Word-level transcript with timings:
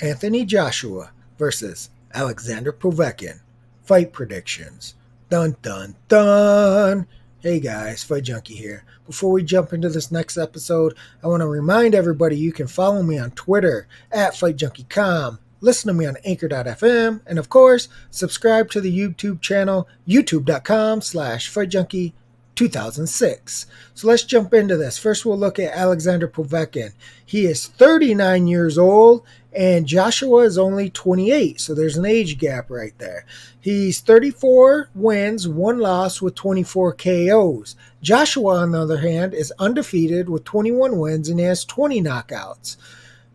Anthony 0.00 0.44
Joshua 0.44 1.10
versus 1.38 1.90
Alexander 2.12 2.72
Povetkin. 2.72 3.40
Fight 3.84 4.12
predictions. 4.12 4.94
Dun 5.30 5.56
dun 5.62 5.96
dun. 6.08 7.06
Hey 7.40 7.60
guys, 7.60 8.02
Fight 8.02 8.24
Junkie 8.24 8.54
here. 8.54 8.84
Before 9.06 9.30
we 9.30 9.42
jump 9.42 9.72
into 9.72 9.90
this 9.90 10.10
next 10.10 10.38
episode, 10.38 10.96
I 11.22 11.26
want 11.26 11.42
to 11.42 11.46
remind 11.46 11.94
everybody 11.94 12.36
you 12.36 12.52
can 12.52 12.66
follow 12.66 13.02
me 13.02 13.18
on 13.18 13.32
Twitter 13.32 13.86
at 14.10 14.32
FightJunkieCom, 14.32 15.38
listen 15.60 15.88
to 15.88 15.94
me 15.94 16.06
on 16.06 16.16
Anchor.fm, 16.24 17.20
and 17.26 17.38
of 17.38 17.50
course, 17.50 17.88
subscribe 18.10 18.70
to 18.70 18.80
the 18.80 18.98
YouTube 18.98 19.42
channel, 19.42 19.86
youtube.com 20.08 21.02
slash 21.02 21.52
FightJunkie 21.52 22.14
2006. 22.54 23.66
So 23.94 24.08
let's 24.08 24.24
jump 24.24 24.54
into 24.54 24.76
this. 24.76 24.98
First, 24.98 25.24
we'll 25.24 25.38
look 25.38 25.58
at 25.58 25.74
Alexander 25.74 26.28
Povetkin. 26.28 26.92
He 27.24 27.46
is 27.46 27.66
39 27.66 28.46
years 28.46 28.78
old, 28.78 29.24
and 29.52 29.86
Joshua 29.86 30.42
is 30.42 30.58
only 30.58 30.90
28. 30.90 31.60
So 31.60 31.74
there's 31.74 31.96
an 31.96 32.04
age 32.04 32.38
gap 32.38 32.70
right 32.70 32.96
there. 32.98 33.24
He's 33.60 34.00
34 34.00 34.90
wins, 34.94 35.48
one 35.48 35.78
loss 35.78 36.20
with 36.20 36.34
24 36.34 36.94
KOs. 36.94 37.76
Joshua, 38.02 38.56
on 38.56 38.72
the 38.72 38.82
other 38.82 38.98
hand, 38.98 39.32
is 39.34 39.52
undefeated 39.58 40.28
with 40.28 40.44
21 40.44 40.98
wins 40.98 41.28
and 41.28 41.40
has 41.40 41.64
20 41.64 42.02
knockouts. 42.02 42.76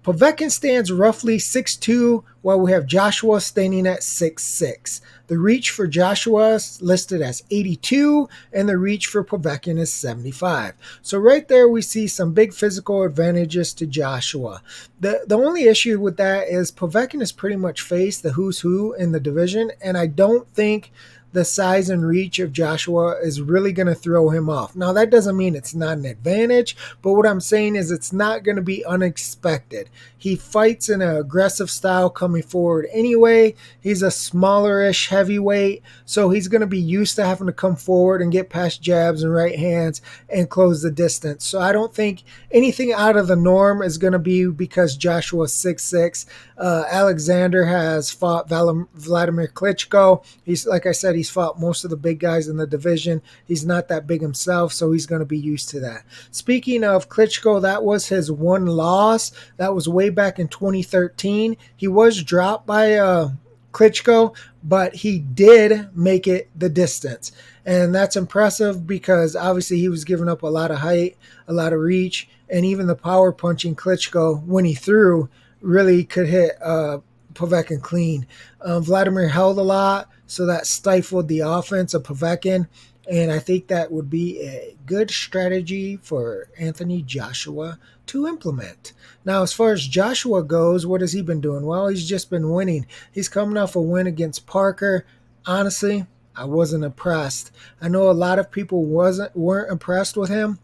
Povetkin 0.10 0.50
stands 0.50 0.92
roughly 0.92 1.38
6'2, 1.38 2.24
while 2.42 2.60
we 2.60 2.72
have 2.72 2.88
Joshua 2.88 3.40
standing 3.40 3.86
at 3.86 4.00
6'6. 4.00 5.02
The 5.28 5.38
reach 5.38 5.70
for 5.70 5.86
Joshua 5.86 6.56
is 6.56 6.82
listed 6.82 7.22
as 7.22 7.44
82, 7.52 8.28
and 8.52 8.68
the 8.68 8.80
reach 8.80 9.06
for 9.06 9.24
Povetkin 9.24 9.78
is 9.78 9.94
75. 9.94 10.74
So 11.04 11.20
right 11.20 11.48
there, 11.48 11.70
we 11.70 11.84
see 11.84 12.08
some 12.08 12.34
big 12.34 12.56
physical 12.56 13.04
advantages 13.04 13.72
to 13.76 13.86
Joshua. 13.86 14.64
The, 15.00 15.26
the 15.28 15.38
only 15.38 15.66
issue 15.66 16.00
with 16.00 16.18
that 16.18 16.48
is 16.48 16.72
Povetkin 16.72 17.20
has 17.20 17.32
pretty 17.32 17.58
much 17.58 17.84
faced 17.84 18.24
the 18.24 18.32
who's 18.32 18.62
who 18.62 18.94
in 18.94 19.12
the 19.12 19.20
division, 19.20 19.72
and 19.80 19.96
I 19.96 20.08
don't 20.08 20.48
think 20.56 20.92
the 21.32 21.46
size 21.46 21.90
and 21.90 22.06
reach 22.06 22.40
of 22.40 22.52
Joshua 22.52 23.18
is 23.22 23.42
really 23.42 23.72
going 23.72 23.88
to 23.88 23.96
throw 23.96 24.30
him 24.30 24.50
off. 24.50 24.76
Now, 24.76 24.94
that 24.94 25.10
doesn't 25.10 25.38
mean 25.38 25.56
it's 25.56 25.76
not 25.76 25.98
an 25.98 26.06
advantage, 26.06 26.76
but 27.02 27.14
what 27.14 27.28
I'm 27.28 27.42
saying 27.42 27.76
is 27.76 27.92
it's 27.92 28.12
not 28.12 28.44
going 28.44 28.56
to 28.56 28.62
be 28.62 28.84
unexpected. 28.86 29.90
He 30.18 30.36
fights 30.36 30.90
in 30.90 31.02
an 31.02 31.16
aggressive 31.16 31.70
style 31.70 32.10
coming 32.10 32.44
forward 32.44 32.88
anyway. 32.92 33.56
He's 33.80 34.02
a 34.02 34.08
smallerish 34.08 35.10
heavyweight, 35.10 35.84
so 36.06 36.30
he's 36.30 36.48
going 36.48 36.62
to 36.62 36.68
be 36.68 36.80
used 36.80 37.16
to 37.16 37.26
having 37.26 37.48
to 37.48 37.54
come 37.54 37.76
forward 37.76 38.22
and 38.22 38.32
get 38.32 38.50
past 38.50 38.82
jabs 38.82 39.24
and 39.24 39.34
right 39.34 39.58
hands 39.58 40.02
and 40.30 40.50
close 40.50 40.82
the 40.82 40.92
distance. 40.92 41.46
So 41.46 41.62
I 41.62 41.72
don't 41.72 41.94
think 41.94 42.24
anything 42.52 42.92
out 42.92 43.16
of 43.16 43.28
the 43.28 43.36
norm 43.36 43.82
is 43.82 43.98
going 43.98 44.14
to 44.14 44.20
be 44.20 44.48
because 44.48 44.98
Joshua's 44.98 45.54
6'6. 45.54 46.26
Uh, 46.60 46.84
Alexander 46.90 47.64
has 47.66 48.12
fought 48.12 48.50
Vladimir 48.50 49.48
Klitschko. 49.48 50.26
He's, 50.44 50.68
like 50.68 50.86
I 50.86 50.92
said, 50.92 51.16
he's 51.16 51.30
fought 51.30 51.60
most 51.60 51.86
of 51.86 51.90
the 51.90 51.96
big 51.96 52.20
guys 52.20 52.50
in 52.50 52.58
the 52.58 52.68
division. 52.68 53.22
He's 53.46 53.66
not 53.66 53.88
that 53.88 54.08
big 54.08 54.22
himself, 54.22 54.74
so 54.74 54.92
he's 54.92 55.06
going 55.06 55.20
to 55.22 55.26
be 55.26 55.40
used 55.40 55.70
to 55.70 55.80
that. 55.80 56.04
Speaking 56.32 56.84
of 56.84 57.08
Klitschko, 57.08 57.62
that 57.62 57.84
was 57.84 58.10
his 58.10 58.30
one 58.30 58.66
loss. 58.66 59.32
That 59.56 59.74
was 59.74 59.88
way 59.88 60.10
back 60.10 60.38
in 60.38 60.50
2013. 60.50 61.56
He 61.78 61.88
was 61.88 62.22
dropped 62.24 62.68
by 62.68 62.96
uh, 62.96 63.30
Klitschko, 63.72 64.36
but 64.62 64.94
he 64.96 65.20
did 65.20 65.96
make 65.96 66.28
it 66.28 66.50
the 66.58 66.70
distance. 66.70 67.32
And 67.66 67.96
that's 67.96 68.18
impressive 68.18 68.86
because 68.86 69.36
obviously 69.36 69.80
he 69.80 69.88
was 69.88 70.04
giving 70.04 70.28
up 70.28 70.44
a 70.44 70.48
lot 70.48 70.72
of 70.72 70.80
height, 70.80 71.16
a 71.48 71.54
lot 71.54 71.72
of 71.72 71.80
reach, 71.80 72.28
and 72.50 72.66
even 72.66 72.88
the 72.88 72.96
power 72.96 73.32
punching 73.32 73.76
Klitschko 73.76 74.44
when 74.44 74.66
he 74.66 74.74
threw 74.74 75.30
really 75.62 76.04
could 76.04 76.28
hit 76.28 76.52
uh, 76.62 77.00
Povetkin 77.34 77.82
clean. 77.82 78.28
Um, 78.62 78.84
Vladimir 78.84 79.28
held 79.28 79.58
a 79.58 79.64
lot, 79.64 80.10
so 80.28 80.46
that 80.46 80.68
stifled 80.68 81.28
the 81.28 81.40
offense 81.40 81.94
of 81.94 82.04
Povetkin. 82.04 82.68
And 83.10 83.32
I 83.32 83.40
think 83.40 83.68
that 83.68 83.92
would 83.92 84.10
be 84.10 84.40
a 84.42 84.78
good 84.86 85.10
strategy 85.10 85.98
for 85.98 86.50
Anthony 86.60 87.02
Joshua 87.02 87.80
to 88.08 88.28
implement. 88.28 88.94
Now, 89.26 89.42
as 89.42 89.52
far 89.52 89.72
as 89.72 89.88
Joshua 89.88 90.44
goes, 90.44 90.86
what 90.86 91.02
has 91.02 91.14
he 91.14 91.24
been 91.24 91.42
doing? 91.42 91.66
Well, 91.66 91.88
he's 91.88 92.08
just 92.08 92.30
been 92.30 92.52
winning. 92.52 92.86
He's 93.12 93.30
coming 93.30 93.58
off 93.58 93.76
a 93.76 93.82
win 93.82 94.06
against 94.06 94.46
Parker. 94.46 95.06
Honestly, 95.46 96.06
I 96.36 96.46
wasn't 96.46 96.84
impressed. 96.84 97.52
I 97.82 97.88
know 97.88 98.10
a 98.10 98.14
lot 98.14 98.40
of 98.40 98.52
people 98.52 98.86
wasn't 98.86 99.36
weren't 99.36 99.72
impressed 99.72 100.16
with 100.16 100.30
him. 100.30 100.60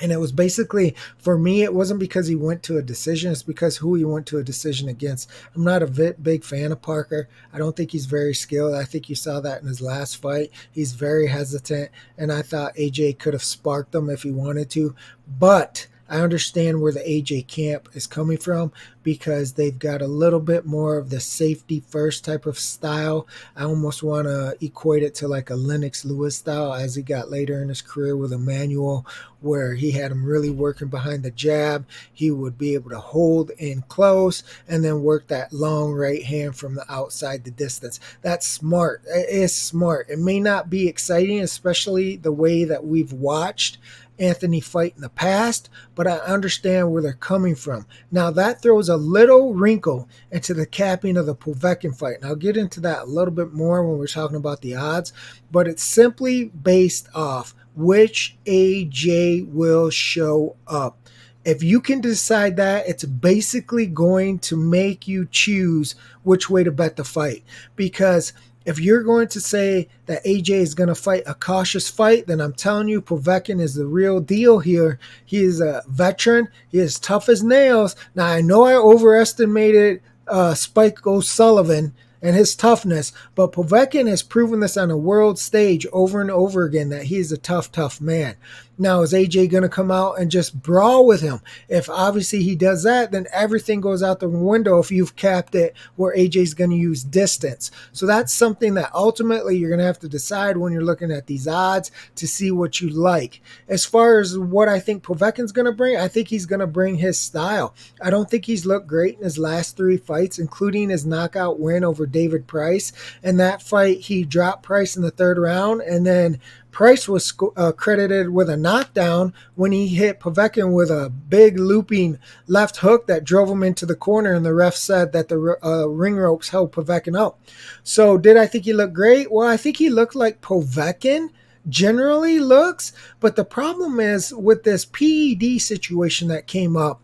And 0.00 0.12
it 0.12 0.18
was 0.18 0.32
basically 0.32 0.94
for 1.18 1.38
me, 1.38 1.62
it 1.62 1.74
wasn't 1.74 2.00
because 2.00 2.26
he 2.26 2.34
went 2.34 2.62
to 2.64 2.78
a 2.78 2.82
decision, 2.82 3.32
it's 3.32 3.42
because 3.42 3.76
who 3.76 3.94
he 3.94 4.04
went 4.04 4.26
to 4.26 4.38
a 4.38 4.44
decision 4.44 4.88
against. 4.88 5.30
I'm 5.54 5.64
not 5.64 5.82
a 5.82 6.14
big 6.20 6.44
fan 6.44 6.72
of 6.72 6.82
Parker. 6.82 7.28
I 7.52 7.58
don't 7.58 7.76
think 7.76 7.90
he's 7.90 8.06
very 8.06 8.34
skilled. 8.34 8.74
I 8.74 8.84
think 8.84 9.08
you 9.08 9.14
saw 9.14 9.40
that 9.40 9.62
in 9.62 9.68
his 9.68 9.80
last 9.80 10.16
fight. 10.16 10.50
He's 10.70 10.92
very 10.92 11.26
hesitant, 11.26 11.90
and 12.16 12.32
I 12.32 12.42
thought 12.42 12.76
AJ 12.76 13.18
could 13.18 13.34
have 13.34 13.44
sparked 13.44 13.94
him 13.94 14.08
if 14.10 14.22
he 14.22 14.30
wanted 14.30 14.70
to. 14.70 14.94
But 15.38 15.86
I 16.10 16.20
understand 16.20 16.82
where 16.82 16.92
the 16.92 17.00
AJ 17.00 17.46
camp 17.46 17.88
is 17.94 18.08
coming 18.08 18.36
from 18.36 18.72
because 19.04 19.52
they've 19.52 19.78
got 19.78 20.02
a 20.02 20.06
little 20.06 20.40
bit 20.40 20.66
more 20.66 20.98
of 20.98 21.08
the 21.08 21.20
safety 21.20 21.80
first 21.80 22.24
type 22.24 22.46
of 22.46 22.58
style. 22.58 23.28
I 23.56 23.62
almost 23.62 24.02
want 24.02 24.26
to 24.26 24.56
equate 24.60 25.04
it 25.04 25.14
to 25.16 25.28
like 25.28 25.50
a 25.50 25.54
Lennox 25.54 26.04
Lewis 26.04 26.36
style 26.36 26.74
as 26.74 26.96
he 26.96 27.02
got 27.02 27.30
later 27.30 27.62
in 27.62 27.68
his 27.68 27.80
career 27.80 28.16
with 28.16 28.32
Emanuel, 28.32 29.06
where 29.40 29.74
he 29.74 29.92
had 29.92 30.10
him 30.10 30.24
really 30.24 30.50
working 30.50 30.88
behind 30.88 31.22
the 31.22 31.30
jab. 31.30 31.86
He 32.12 32.30
would 32.30 32.58
be 32.58 32.74
able 32.74 32.90
to 32.90 32.98
hold 32.98 33.50
in 33.58 33.82
close 33.82 34.42
and 34.68 34.84
then 34.84 35.02
work 35.02 35.28
that 35.28 35.52
long 35.52 35.92
right 35.92 36.24
hand 36.24 36.56
from 36.56 36.74
the 36.74 36.92
outside 36.92 37.44
the 37.44 37.52
distance. 37.52 38.00
That's 38.20 38.46
smart. 38.46 39.02
It 39.06 39.28
is 39.30 39.54
smart. 39.54 40.10
It 40.10 40.18
may 40.18 40.40
not 40.40 40.68
be 40.68 40.88
exciting, 40.88 41.40
especially 41.40 42.16
the 42.16 42.32
way 42.32 42.64
that 42.64 42.84
we've 42.84 43.12
watched 43.12 43.78
Anthony 44.20 44.60
fight 44.60 44.92
in 44.94 45.02
the 45.02 45.08
past, 45.08 45.70
but 45.94 46.06
I 46.06 46.18
understand 46.18 46.92
where 46.92 47.02
they're 47.02 47.14
coming 47.14 47.54
from. 47.54 47.86
Now, 48.12 48.30
that 48.30 48.60
throws 48.60 48.88
a 48.88 48.96
little 48.96 49.54
wrinkle 49.54 50.08
into 50.30 50.54
the 50.54 50.66
capping 50.66 51.16
of 51.16 51.26
the 51.26 51.34
Povetkin 51.34 51.96
fight. 51.96 52.16
And 52.16 52.26
I'll 52.26 52.36
get 52.36 52.56
into 52.56 52.80
that 52.80 53.02
a 53.02 53.06
little 53.06 53.32
bit 53.32 53.52
more 53.52 53.84
when 53.84 53.98
we're 53.98 54.06
talking 54.06 54.36
about 54.36 54.60
the 54.60 54.74
odds, 54.74 55.12
but 55.50 55.66
it's 55.66 55.82
simply 55.82 56.44
based 56.44 57.08
off 57.14 57.54
which 57.74 58.36
AJ 58.44 59.50
will 59.50 59.90
show 59.90 60.56
up. 60.66 60.98
If 61.42 61.62
you 61.62 61.80
can 61.80 62.02
decide 62.02 62.56
that, 62.56 62.86
it's 62.86 63.04
basically 63.04 63.86
going 63.86 64.40
to 64.40 64.56
make 64.58 65.08
you 65.08 65.26
choose 65.30 65.94
which 66.22 66.50
way 66.50 66.62
to 66.64 66.70
bet 66.70 66.96
the 66.96 67.04
fight 67.04 67.42
because– 67.74 68.34
if 68.70 68.78
you're 68.78 69.02
going 69.02 69.26
to 69.28 69.40
say 69.40 69.88
that 70.06 70.24
AJ 70.24 70.50
is 70.50 70.74
going 70.74 70.88
to 70.88 70.94
fight 70.94 71.24
a 71.26 71.34
cautious 71.34 71.90
fight, 71.90 72.28
then 72.28 72.40
I'm 72.40 72.52
telling 72.52 72.88
you, 72.88 73.02
Povetkin 73.02 73.60
is 73.60 73.74
the 73.74 73.84
real 73.84 74.20
deal 74.20 74.60
here. 74.60 75.00
He 75.24 75.42
is 75.42 75.60
a 75.60 75.82
veteran. 75.88 76.48
He 76.68 76.78
is 76.78 77.00
tough 77.00 77.28
as 77.28 77.42
nails. 77.42 77.96
Now, 78.14 78.26
I 78.26 78.42
know 78.42 78.64
I 78.64 78.74
overestimated 78.74 80.02
uh, 80.28 80.54
Spike 80.54 81.04
O'Sullivan 81.04 81.94
and 82.22 82.36
his 82.36 82.54
toughness, 82.54 83.12
but 83.34 83.52
Povetkin 83.52 84.06
has 84.08 84.22
proven 84.22 84.60
this 84.60 84.76
on 84.76 84.90
a 84.90 84.96
world 84.96 85.38
stage 85.40 85.84
over 85.92 86.20
and 86.20 86.30
over 86.30 86.62
again 86.62 86.90
that 86.90 87.04
he 87.04 87.18
is 87.18 87.32
a 87.32 87.38
tough, 87.38 87.72
tough 87.72 88.00
man. 88.00 88.36
Now, 88.80 89.02
is 89.02 89.12
AJ 89.12 89.50
going 89.50 89.62
to 89.62 89.68
come 89.68 89.90
out 89.90 90.18
and 90.18 90.30
just 90.30 90.62
brawl 90.62 91.04
with 91.04 91.20
him? 91.20 91.42
If 91.68 91.90
obviously 91.90 92.42
he 92.42 92.56
does 92.56 92.82
that, 92.84 93.12
then 93.12 93.26
everything 93.30 93.82
goes 93.82 94.02
out 94.02 94.20
the 94.20 94.28
window 94.30 94.78
if 94.78 94.90
you've 94.90 95.16
capped 95.16 95.54
it 95.54 95.76
where 95.96 96.16
AJ's 96.16 96.54
going 96.54 96.70
to 96.70 96.76
use 96.76 97.04
distance. 97.04 97.70
So 97.92 98.06
that's 98.06 98.32
something 98.32 98.72
that 98.74 98.90
ultimately 98.94 99.58
you're 99.58 99.68
going 99.68 99.80
to 99.80 99.84
have 99.84 99.98
to 99.98 100.08
decide 100.08 100.56
when 100.56 100.72
you're 100.72 100.80
looking 100.80 101.12
at 101.12 101.26
these 101.26 101.46
odds 101.46 101.90
to 102.14 102.26
see 102.26 102.50
what 102.50 102.80
you 102.80 102.88
like. 102.88 103.42
As 103.68 103.84
far 103.84 104.18
as 104.18 104.38
what 104.38 104.70
I 104.70 104.80
think 104.80 105.02
Povetkin's 105.02 105.52
going 105.52 105.66
to 105.66 105.72
bring, 105.72 105.98
I 105.98 106.08
think 106.08 106.28
he's 106.28 106.46
going 106.46 106.60
to 106.60 106.66
bring 106.66 106.96
his 106.96 107.20
style. 107.20 107.74
I 108.00 108.08
don't 108.08 108.30
think 108.30 108.46
he's 108.46 108.64
looked 108.64 108.86
great 108.86 109.18
in 109.18 109.24
his 109.24 109.36
last 109.36 109.76
three 109.76 109.98
fights, 109.98 110.38
including 110.38 110.88
his 110.88 111.04
knockout 111.04 111.60
win 111.60 111.84
over 111.84 112.06
David 112.06 112.46
Price. 112.46 112.94
And 113.22 113.38
that 113.40 113.60
fight, 113.60 114.00
he 114.00 114.24
dropped 114.24 114.62
Price 114.62 114.96
in 114.96 115.02
the 115.02 115.10
third 115.10 115.36
round 115.36 115.82
and 115.82 116.06
then 116.06 116.40
Price 116.70 117.08
was 117.08 117.32
uh, 117.56 117.72
credited 117.72 118.30
with 118.30 118.48
a 118.48 118.56
knockdown 118.56 119.34
when 119.54 119.72
he 119.72 119.88
hit 119.88 120.20
Povetkin 120.20 120.72
with 120.72 120.90
a 120.90 121.10
big 121.10 121.58
looping 121.58 122.18
left 122.46 122.78
hook 122.78 123.06
that 123.06 123.24
drove 123.24 123.48
him 123.48 123.62
into 123.62 123.86
the 123.86 123.96
corner, 123.96 124.32
and 124.34 124.44
the 124.44 124.54
ref 124.54 124.74
said 124.74 125.12
that 125.12 125.28
the 125.28 125.58
uh, 125.64 125.88
ring 125.88 126.16
ropes 126.16 126.50
held 126.50 126.72
Povetkin 126.72 127.18
up. 127.18 127.40
So, 127.82 128.18
did 128.18 128.36
I 128.36 128.46
think 128.46 128.64
he 128.64 128.72
looked 128.72 128.94
great? 128.94 129.30
Well, 129.30 129.48
I 129.48 129.56
think 129.56 129.76
he 129.76 129.90
looked 129.90 130.14
like 130.14 130.40
Povetkin 130.40 131.30
generally 131.68 132.38
looks, 132.38 132.92
but 133.18 133.36
the 133.36 133.44
problem 133.44 134.00
is 134.00 134.32
with 134.32 134.62
this 134.62 134.84
PED 134.84 135.60
situation 135.60 136.28
that 136.28 136.46
came 136.46 136.76
up 136.76 137.00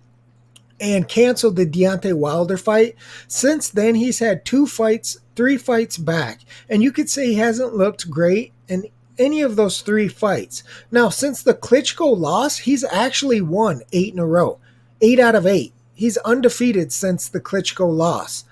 and 0.80 1.08
canceled 1.08 1.56
the 1.56 1.66
Deontay 1.66 2.14
Wilder 2.14 2.56
fight. 2.56 2.96
Since 3.28 3.70
then, 3.70 3.94
he's 3.94 4.18
had 4.18 4.44
two 4.44 4.66
fights, 4.66 5.18
three 5.34 5.56
fights 5.56 5.96
back, 5.96 6.40
and 6.68 6.82
you 6.82 6.92
could 6.92 7.08
say 7.08 7.26
he 7.26 7.34
hasn't 7.34 7.74
looked 7.74 8.10
great. 8.10 8.52
And 8.68 8.86
any 9.18 9.42
of 9.42 9.56
those 9.56 9.80
three 9.80 10.08
fights. 10.08 10.62
Now, 10.90 11.08
since 11.08 11.42
the 11.42 11.54
Klitschko 11.54 12.16
loss, 12.16 12.58
he's 12.58 12.84
actually 12.84 13.40
won 13.40 13.82
eight 13.92 14.12
in 14.12 14.18
a 14.18 14.26
row, 14.26 14.58
eight 15.00 15.18
out 15.20 15.34
of 15.34 15.46
eight. 15.46 15.72
he's 15.94 16.18
undefeated 16.18 16.92
since 16.92 17.28
the 17.28 17.40
Klitschko 17.40 17.90
loss. 17.90 18.44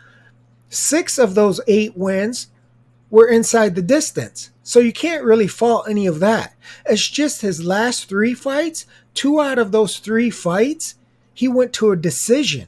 Six 0.71 1.19
of 1.19 1.35
those 1.35 1.61
eight 1.67 1.97
wins 1.97 2.49
were 3.11 3.29
inside 3.29 3.75
the 3.75 3.83
distance. 3.83 4.51
So 4.63 4.81
you 4.81 4.93
can't 4.93 5.25
really 5.25 5.47
fault 5.47 5.87
any 5.89 6.07
of 6.07 6.21
that. 6.21 6.55
It's 6.87 7.07
just 7.07 7.43
his 7.43 7.63
last 7.63 8.09
three 8.09 8.33
fights, 8.33 8.87
two 9.13 9.41
out 9.41 9.59
of 9.59 9.73
those 9.73 9.99
three 9.99 10.31
fights, 10.31 10.95
he 11.35 11.49
went 11.49 11.73
to 11.75 11.91
a 11.91 11.97
decision. 11.97 12.67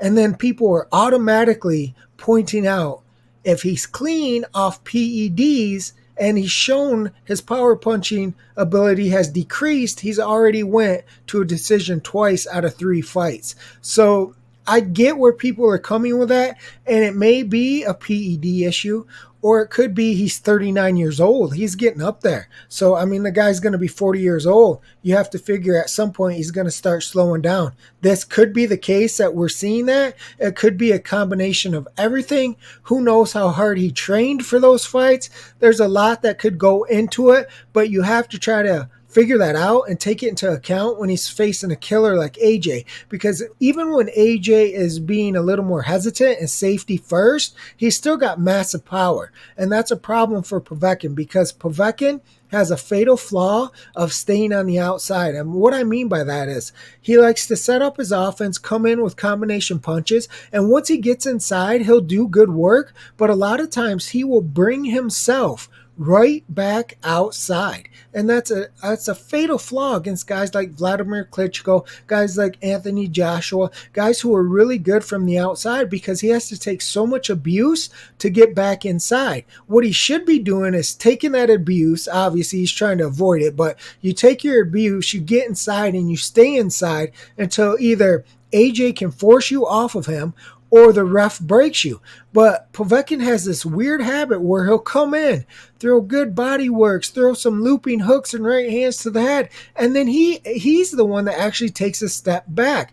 And 0.00 0.16
then 0.16 0.34
people 0.34 0.72
are 0.72 0.88
automatically 0.92 1.94
pointing 2.16 2.66
out 2.66 3.02
if 3.44 3.62
he's 3.62 3.86
clean 3.86 4.44
off 4.54 4.82
PEDs 4.84 5.92
and 6.16 6.38
he's 6.38 6.50
shown 6.50 7.10
his 7.24 7.40
power 7.40 7.76
punching 7.76 8.34
ability 8.56 9.08
has 9.10 9.28
decreased, 9.28 10.00
he's 10.00 10.18
already 10.18 10.62
went 10.62 11.04
to 11.28 11.40
a 11.40 11.46
decision 11.46 12.00
twice 12.00 12.46
out 12.46 12.64
of 12.64 12.74
three 12.74 13.02
fights. 13.02 13.54
So 13.80 14.34
I 14.66 14.80
get 14.80 15.18
where 15.18 15.32
people 15.32 15.66
are 15.66 15.78
coming 15.78 16.18
with 16.18 16.30
that, 16.30 16.56
and 16.86 17.04
it 17.04 17.14
may 17.14 17.42
be 17.42 17.84
a 17.84 17.94
PED 17.94 18.44
issue, 18.66 19.06
or 19.46 19.60
it 19.60 19.68
could 19.68 19.94
be 19.94 20.12
he's 20.14 20.38
39 20.38 20.96
years 20.96 21.20
old. 21.20 21.54
He's 21.54 21.76
getting 21.76 22.02
up 22.02 22.22
there. 22.22 22.48
So, 22.66 22.96
I 22.96 23.04
mean, 23.04 23.22
the 23.22 23.30
guy's 23.30 23.60
going 23.60 23.74
to 23.74 23.78
be 23.78 23.86
40 23.86 24.18
years 24.18 24.44
old. 24.44 24.80
You 25.02 25.14
have 25.14 25.30
to 25.30 25.38
figure 25.38 25.80
at 25.80 25.88
some 25.88 26.12
point 26.12 26.34
he's 26.34 26.50
going 26.50 26.64
to 26.64 26.70
start 26.72 27.04
slowing 27.04 27.42
down. 27.42 27.72
This 28.00 28.24
could 28.24 28.52
be 28.52 28.66
the 28.66 28.76
case 28.76 29.18
that 29.18 29.36
we're 29.36 29.48
seeing 29.48 29.86
that. 29.86 30.16
It 30.40 30.56
could 30.56 30.76
be 30.76 30.90
a 30.90 30.98
combination 30.98 31.74
of 31.74 31.86
everything. 31.96 32.56
Who 32.82 33.00
knows 33.00 33.34
how 33.34 33.50
hard 33.50 33.78
he 33.78 33.92
trained 33.92 34.44
for 34.44 34.58
those 34.58 34.84
fights? 34.84 35.30
There's 35.60 35.78
a 35.78 35.86
lot 35.86 36.22
that 36.22 36.40
could 36.40 36.58
go 36.58 36.82
into 36.82 37.30
it, 37.30 37.48
but 37.72 37.88
you 37.88 38.02
have 38.02 38.28
to 38.30 38.40
try 38.40 38.64
to 38.64 38.90
figure 39.16 39.38
that 39.38 39.56
out 39.56 39.88
and 39.88 39.98
take 39.98 40.22
it 40.22 40.28
into 40.28 40.52
account 40.52 40.98
when 40.98 41.08
he's 41.08 41.26
facing 41.26 41.70
a 41.70 41.76
killer 41.76 42.18
like 42.18 42.34
AJ. 42.34 42.84
Because 43.08 43.42
even 43.60 43.94
when 43.94 44.08
AJ 44.08 44.72
is 44.72 44.98
being 44.98 45.34
a 45.34 45.40
little 45.40 45.64
more 45.64 45.80
hesitant 45.80 46.38
and 46.38 46.50
safety 46.50 46.98
first, 46.98 47.56
he's 47.78 47.96
still 47.96 48.18
got 48.18 48.38
massive 48.38 48.84
power. 48.84 49.32
And 49.56 49.72
that's 49.72 49.90
a 49.90 49.96
problem 49.96 50.42
for 50.42 50.60
Povetkin 50.60 51.14
because 51.14 51.50
Povetkin 51.50 52.20
has 52.48 52.70
a 52.70 52.76
fatal 52.76 53.16
flaw 53.16 53.70
of 53.94 54.12
staying 54.12 54.52
on 54.52 54.66
the 54.66 54.78
outside. 54.78 55.34
And 55.34 55.54
what 55.54 55.72
I 55.72 55.82
mean 55.82 56.08
by 56.08 56.22
that 56.22 56.50
is 56.50 56.74
he 57.00 57.16
likes 57.16 57.46
to 57.46 57.56
set 57.56 57.80
up 57.80 57.96
his 57.96 58.12
offense, 58.12 58.58
come 58.58 58.84
in 58.84 59.02
with 59.02 59.16
combination 59.16 59.78
punches, 59.78 60.28
and 60.52 60.68
once 60.68 60.88
he 60.88 60.98
gets 60.98 61.24
inside, 61.24 61.80
he'll 61.80 62.02
do 62.02 62.28
good 62.28 62.50
work. 62.50 62.92
But 63.16 63.30
a 63.30 63.34
lot 63.34 63.60
of 63.60 63.70
times 63.70 64.08
he 64.08 64.24
will 64.24 64.42
bring 64.42 64.84
himself 64.84 65.70
right 65.98 66.44
back 66.48 66.98
outside. 67.02 67.88
And 68.12 68.28
that's 68.28 68.50
a 68.50 68.68
that's 68.82 69.08
a 69.08 69.14
fatal 69.14 69.58
flaw 69.58 69.96
against 69.96 70.26
guys 70.26 70.54
like 70.54 70.70
Vladimir 70.70 71.28
Klitschko, 71.30 71.86
guys 72.06 72.36
like 72.36 72.58
Anthony 72.62 73.08
Joshua, 73.08 73.70
guys 73.92 74.20
who 74.20 74.34
are 74.34 74.42
really 74.42 74.78
good 74.78 75.04
from 75.04 75.26
the 75.26 75.38
outside 75.38 75.90
because 75.90 76.20
he 76.20 76.28
has 76.28 76.48
to 76.48 76.58
take 76.58 76.82
so 76.82 77.06
much 77.06 77.30
abuse 77.30 77.90
to 78.18 78.30
get 78.30 78.54
back 78.54 78.84
inside. 78.84 79.44
What 79.66 79.84
he 79.84 79.92
should 79.92 80.26
be 80.26 80.38
doing 80.38 80.74
is 80.74 80.94
taking 80.94 81.32
that 81.32 81.50
abuse. 81.50 82.08
Obviously, 82.08 82.60
he's 82.60 82.72
trying 82.72 82.98
to 82.98 83.06
avoid 83.06 83.42
it, 83.42 83.56
but 83.56 83.78
you 84.00 84.12
take 84.12 84.44
your 84.44 84.62
abuse, 84.62 85.14
you 85.14 85.20
get 85.20 85.48
inside 85.48 85.94
and 85.94 86.10
you 86.10 86.16
stay 86.16 86.56
inside 86.56 87.12
until 87.38 87.76
either 87.80 88.24
AJ 88.52 88.96
can 88.96 89.10
force 89.10 89.50
you 89.50 89.66
off 89.66 89.94
of 89.94 90.06
him 90.06 90.34
or 90.70 90.92
the 90.92 91.04
ref 91.04 91.40
breaks 91.40 91.84
you. 91.84 92.00
But 92.32 92.72
Povetkin 92.72 93.20
has 93.22 93.44
this 93.44 93.64
weird 93.64 94.02
habit 94.02 94.40
where 94.40 94.66
he'll 94.66 94.78
come 94.78 95.14
in, 95.14 95.46
throw 95.78 96.00
good 96.00 96.34
body 96.34 96.68
works, 96.68 97.10
throw 97.10 97.34
some 97.34 97.62
looping 97.62 98.00
hooks 98.00 98.34
and 98.34 98.44
right 98.44 98.70
hands 98.70 98.98
to 98.98 99.10
the 99.10 99.22
head, 99.22 99.50
and 99.74 99.94
then 99.94 100.06
he 100.06 100.40
he's 100.44 100.90
the 100.90 101.04
one 101.04 101.24
that 101.26 101.38
actually 101.38 101.70
takes 101.70 102.02
a 102.02 102.08
step 102.08 102.44
back. 102.48 102.92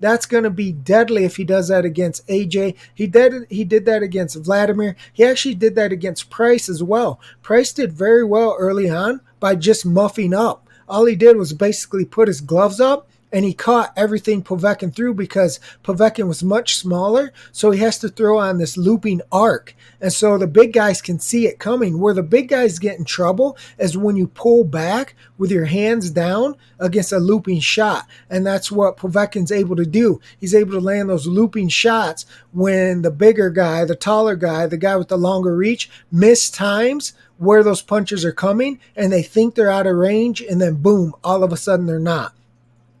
That's 0.00 0.26
going 0.26 0.44
to 0.44 0.50
be 0.50 0.72
deadly 0.72 1.24
if 1.24 1.36
he 1.36 1.44
does 1.44 1.68
that 1.68 1.84
against 1.84 2.26
AJ. 2.28 2.76
He 2.94 3.06
did 3.06 3.46
he 3.48 3.64
did 3.64 3.86
that 3.86 4.02
against 4.02 4.36
Vladimir. 4.36 4.96
He 5.12 5.24
actually 5.24 5.54
did 5.54 5.76
that 5.76 5.92
against 5.92 6.30
Price 6.30 6.68
as 6.68 6.82
well. 6.82 7.20
Price 7.42 7.72
did 7.72 7.92
very 7.92 8.24
well 8.24 8.56
early 8.58 8.90
on 8.90 9.20
by 9.40 9.54
just 9.54 9.86
muffing 9.86 10.34
up. 10.34 10.68
All 10.88 11.06
he 11.06 11.16
did 11.16 11.36
was 11.36 11.52
basically 11.52 12.04
put 12.04 12.28
his 12.28 12.42
gloves 12.42 12.80
up 12.80 13.08
and 13.34 13.44
he 13.44 13.52
caught 13.52 13.92
everything 13.96 14.44
Povetkin 14.44 14.94
threw 14.94 15.12
because 15.12 15.58
Povetkin 15.82 16.28
was 16.28 16.44
much 16.44 16.76
smaller, 16.76 17.32
so 17.50 17.72
he 17.72 17.80
has 17.80 17.98
to 17.98 18.08
throw 18.08 18.38
on 18.38 18.58
this 18.58 18.76
looping 18.76 19.20
arc. 19.32 19.74
And 20.00 20.12
so 20.12 20.38
the 20.38 20.46
big 20.46 20.72
guys 20.72 21.02
can 21.02 21.18
see 21.18 21.48
it 21.48 21.58
coming. 21.58 21.98
Where 21.98 22.14
the 22.14 22.22
big 22.22 22.48
guys 22.48 22.78
get 22.78 22.96
in 22.96 23.04
trouble 23.04 23.58
is 23.76 23.98
when 23.98 24.14
you 24.14 24.28
pull 24.28 24.62
back 24.62 25.16
with 25.36 25.50
your 25.50 25.64
hands 25.64 26.10
down 26.10 26.54
against 26.78 27.10
a 27.10 27.18
looping 27.18 27.58
shot. 27.58 28.06
And 28.30 28.46
that's 28.46 28.70
what 28.70 28.98
Povetkin's 28.98 29.50
able 29.50 29.74
to 29.76 29.84
do. 29.84 30.20
He's 30.38 30.54
able 30.54 30.70
to 30.74 30.80
land 30.80 31.10
those 31.10 31.26
looping 31.26 31.70
shots 31.70 32.26
when 32.52 33.02
the 33.02 33.10
bigger 33.10 33.50
guy, 33.50 33.84
the 33.84 33.96
taller 33.96 34.36
guy, 34.36 34.66
the 34.66 34.76
guy 34.76 34.94
with 34.94 35.08
the 35.08 35.18
longer 35.18 35.56
reach, 35.56 35.90
miss 36.12 36.50
times 36.50 37.14
where 37.38 37.64
those 37.64 37.82
punches 37.82 38.24
are 38.24 38.30
coming 38.30 38.78
and 38.94 39.12
they 39.12 39.24
think 39.24 39.56
they're 39.56 39.68
out 39.68 39.88
of 39.88 39.96
range 39.96 40.40
and 40.40 40.60
then 40.60 40.76
boom, 40.76 41.12
all 41.24 41.42
of 41.42 41.52
a 41.52 41.56
sudden 41.56 41.86
they're 41.86 41.98
not. 41.98 42.32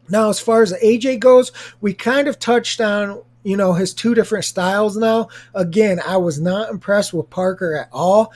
Now, 0.08 0.28
as 0.28 0.40
far 0.40 0.62
as 0.62 0.72
AJ 0.74 1.20
goes, 1.20 1.52
we 1.80 1.94
kind 1.94 2.28
of 2.28 2.38
touched 2.38 2.80
on 2.80 3.22
you 3.42 3.56
know 3.56 3.74
his 3.74 3.94
two 3.94 4.14
different 4.14 4.44
styles 4.44 4.96
now. 4.96 5.28
Again, 5.54 6.00
I 6.04 6.16
was 6.16 6.40
not 6.40 6.70
impressed 6.70 7.12
with 7.12 7.30
Parker 7.30 7.76
at 7.76 7.88
all. 7.92 8.32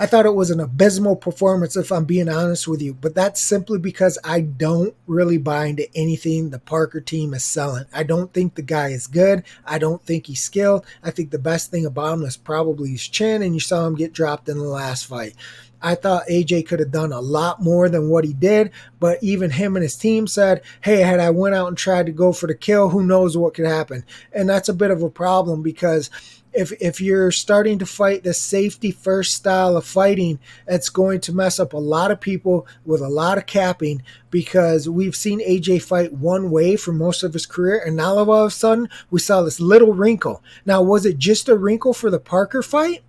I 0.00 0.06
thought 0.06 0.24
it 0.24 0.34
was 0.34 0.50
an 0.50 0.60
abysmal 0.60 1.14
performance, 1.14 1.76
if 1.76 1.92
I'm 1.92 2.06
being 2.06 2.30
honest 2.30 2.66
with 2.66 2.80
you. 2.80 2.94
But 2.94 3.14
that's 3.14 3.38
simply 3.38 3.78
because 3.78 4.18
I 4.24 4.40
don't 4.40 4.94
really 5.06 5.36
buy 5.36 5.66
into 5.66 5.94
anything 5.94 6.48
the 6.48 6.58
Parker 6.58 7.02
team 7.02 7.34
is 7.34 7.44
selling. 7.44 7.84
I 7.92 8.04
don't 8.04 8.32
think 8.32 8.54
the 8.54 8.62
guy 8.62 8.88
is 8.88 9.06
good. 9.06 9.44
I 9.66 9.76
don't 9.76 10.02
think 10.02 10.26
he's 10.26 10.40
skilled. 10.40 10.86
I 11.02 11.10
think 11.10 11.30
the 11.30 11.38
best 11.38 11.70
thing 11.70 11.84
about 11.84 12.14
him 12.14 12.24
is 12.24 12.38
probably 12.38 12.92
his 12.92 13.06
chin, 13.06 13.42
and 13.42 13.52
you 13.52 13.60
saw 13.60 13.86
him 13.86 13.94
get 13.94 14.14
dropped 14.14 14.48
in 14.48 14.56
the 14.56 14.64
last 14.64 15.04
fight. 15.04 15.34
I 15.82 15.96
thought 15.96 16.28
AJ 16.28 16.66
could 16.66 16.80
have 16.80 16.92
done 16.92 17.12
a 17.12 17.20
lot 17.20 17.62
more 17.62 17.90
than 17.90 18.08
what 18.08 18.24
he 18.24 18.32
did, 18.32 18.70
but 19.00 19.18
even 19.22 19.50
him 19.50 19.76
and 19.76 19.82
his 19.82 19.96
team 19.96 20.26
said, 20.26 20.62
"Hey, 20.80 21.00
had 21.00 21.20
I 21.20 21.28
went 21.28 21.54
out 21.54 21.68
and 21.68 21.76
tried 21.76 22.06
to 22.06 22.12
go 22.12 22.32
for 22.32 22.46
the 22.46 22.54
kill, 22.54 22.88
who 22.88 23.02
knows 23.02 23.36
what 23.36 23.54
could 23.54 23.66
happen?" 23.66 24.04
And 24.32 24.48
that's 24.48 24.68
a 24.68 24.74
bit 24.74 24.90
of 24.90 25.02
a 25.02 25.10
problem 25.10 25.62
because 25.62 26.08
if 26.52 26.72
if 26.80 27.00
you're 27.00 27.30
starting 27.30 27.78
to 27.78 27.86
fight 27.86 28.22
the 28.22 28.34
safety 28.34 28.90
first 28.90 29.34
style 29.34 29.76
of 29.76 29.84
fighting, 29.84 30.38
it's 30.66 30.88
going 30.88 31.20
to 31.20 31.34
mess 31.34 31.60
up 31.60 31.72
a 31.72 31.78
lot 31.78 32.10
of 32.10 32.20
people 32.20 32.66
with 32.84 33.00
a 33.00 33.08
lot 33.08 33.38
of 33.38 33.46
capping 33.46 34.02
because 34.30 34.88
we've 34.88 35.16
seen 35.16 35.40
AJ 35.40 35.82
fight 35.82 36.12
one 36.12 36.50
way 36.50 36.76
for 36.76 36.92
most 36.92 37.22
of 37.22 37.32
his 37.32 37.46
career, 37.46 37.82
and 37.84 37.96
now 37.96 38.16
all 38.16 38.34
of 38.34 38.48
a 38.48 38.50
sudden 38.50 38.88
we 39.10 39.20
saw 39.20 39.42
this 39.42 39.60
little 39.60 39.92
wrinkle. 39.92 40.42
Now, 40.66 40.82
was 40.82 41.06
it 41.06 41.18
just 41.18 41.48
a 41.48 41.56
wrinkle 41.56 41.94
for 41.94 42.10
the 42.10 42.20
Parker 42.20 42.62
fight? 42.62 43.02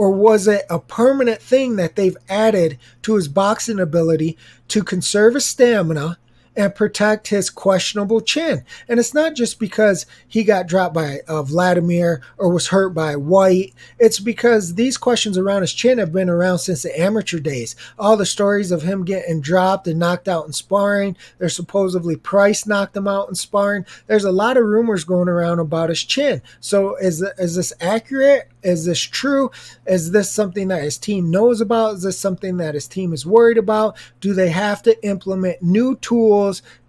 or 0.00 0.10
was 0.10 0.48
it 0.48 0.64
a 0.70 0.78
permanent 0.78 1.42
thing 1.42 1.76
that 1.76 1.94
they've 1.94 2.16
added 2.26 2.78
to 3.02 3.16
his 3.16 3.28
boxing 3.28 3.78
ability 3.78 4.34
to 4.66 4.82
conserve 4.82 5.34
his 5.34 5.44
stamina 5.44 6.16
and 6.56 6.74
protect 6.74 7.28
his 7.28 7.48
questionable 7.48 8.20
chin. 8.20 8.64
And 8.88 8.98
it's 8.98 9.14
not 9.14 9.34
just 9.34 9.60
because 9.60 10.04
he 10.26 10.42
got 10.42 10.66
dropped 10.66 10.94
by 10.94 11.20
uh, 11.28 11.42
Vladimir 11.42 12.22
or 12.38 12.52
was 12.52 12.68
hurt 12.68 12.90
by 12.90 13.14
Whyte. 13.14 13.72
It's 13.98 14.18
because 14.18 14.74
these 14.74 14.96
questions 14.96 15.38
around 15.38 15.62
his 15.62 15.72
chin 15.72 15.98
have 15.98 16.12
been 16.12 16.28
around 16.28 16.58
since 16.58 16.82
the 16.82 17.00
amateur 17.00 17.38
days. 17.38 17.76
All 17.98 18.16
the 18.16 18.26
stories 18.26 18.72
of 18.72 18.82
him 18.82 19.04
getting 19.04 19.40
dropped 19.40 19.86
and 19.86 19.98
knocked 19.98 20.28
out 20.28 20.46
in 20.46 20.52
sparring. 20.52 21.16
There's 21.38 21.54
supposedly 21.54 22.16
Price 22.16 22.66
knocked 22.66 22.96
him 22.96 23.06
out 23.06 23.28
in 23.28 23.36
sparring. 23.36 23.86
There's 24.06 24.24
a 24.24 24.32
lot 24.32 24.56
of 24.56 24.64
rumors 24.64 25.04
going 25.04 25.28
around 25.28 25.60
about 25.60 25.88
his 25.88 26.02
chin. 26.02 26.42
So 26.58 26.96
is 26.96 27.22
is 27.38 27.54
this 27.54 27.72
accurate? 27.80 28.50
Is 28.62 28.84
this 28.84 29.00
true? 29.00 29.50
Is 29.86 30.10
this 30.10 30.30
something 30.30 30.68
that 30.68 30.82
his 30.82 30.98
team 30.98 31.30
knows 31.30 31.60
about? 31.60 31.94
Is 31.94 32.02
this 32.02 32.18
something 32.18 32.58
that 32.58 32.74
his 32.74 32.86
team 32.86 33.12
is 33.12 33.24
worried 33.24 33.56
about? 33.56 33.96
Do 34.20 34.34
they 34.34 34.50
have 34.50 34.82
to 34.82 35.02
implement 35.06 35.62
new 35.62 35.96
tools 35.96 36.39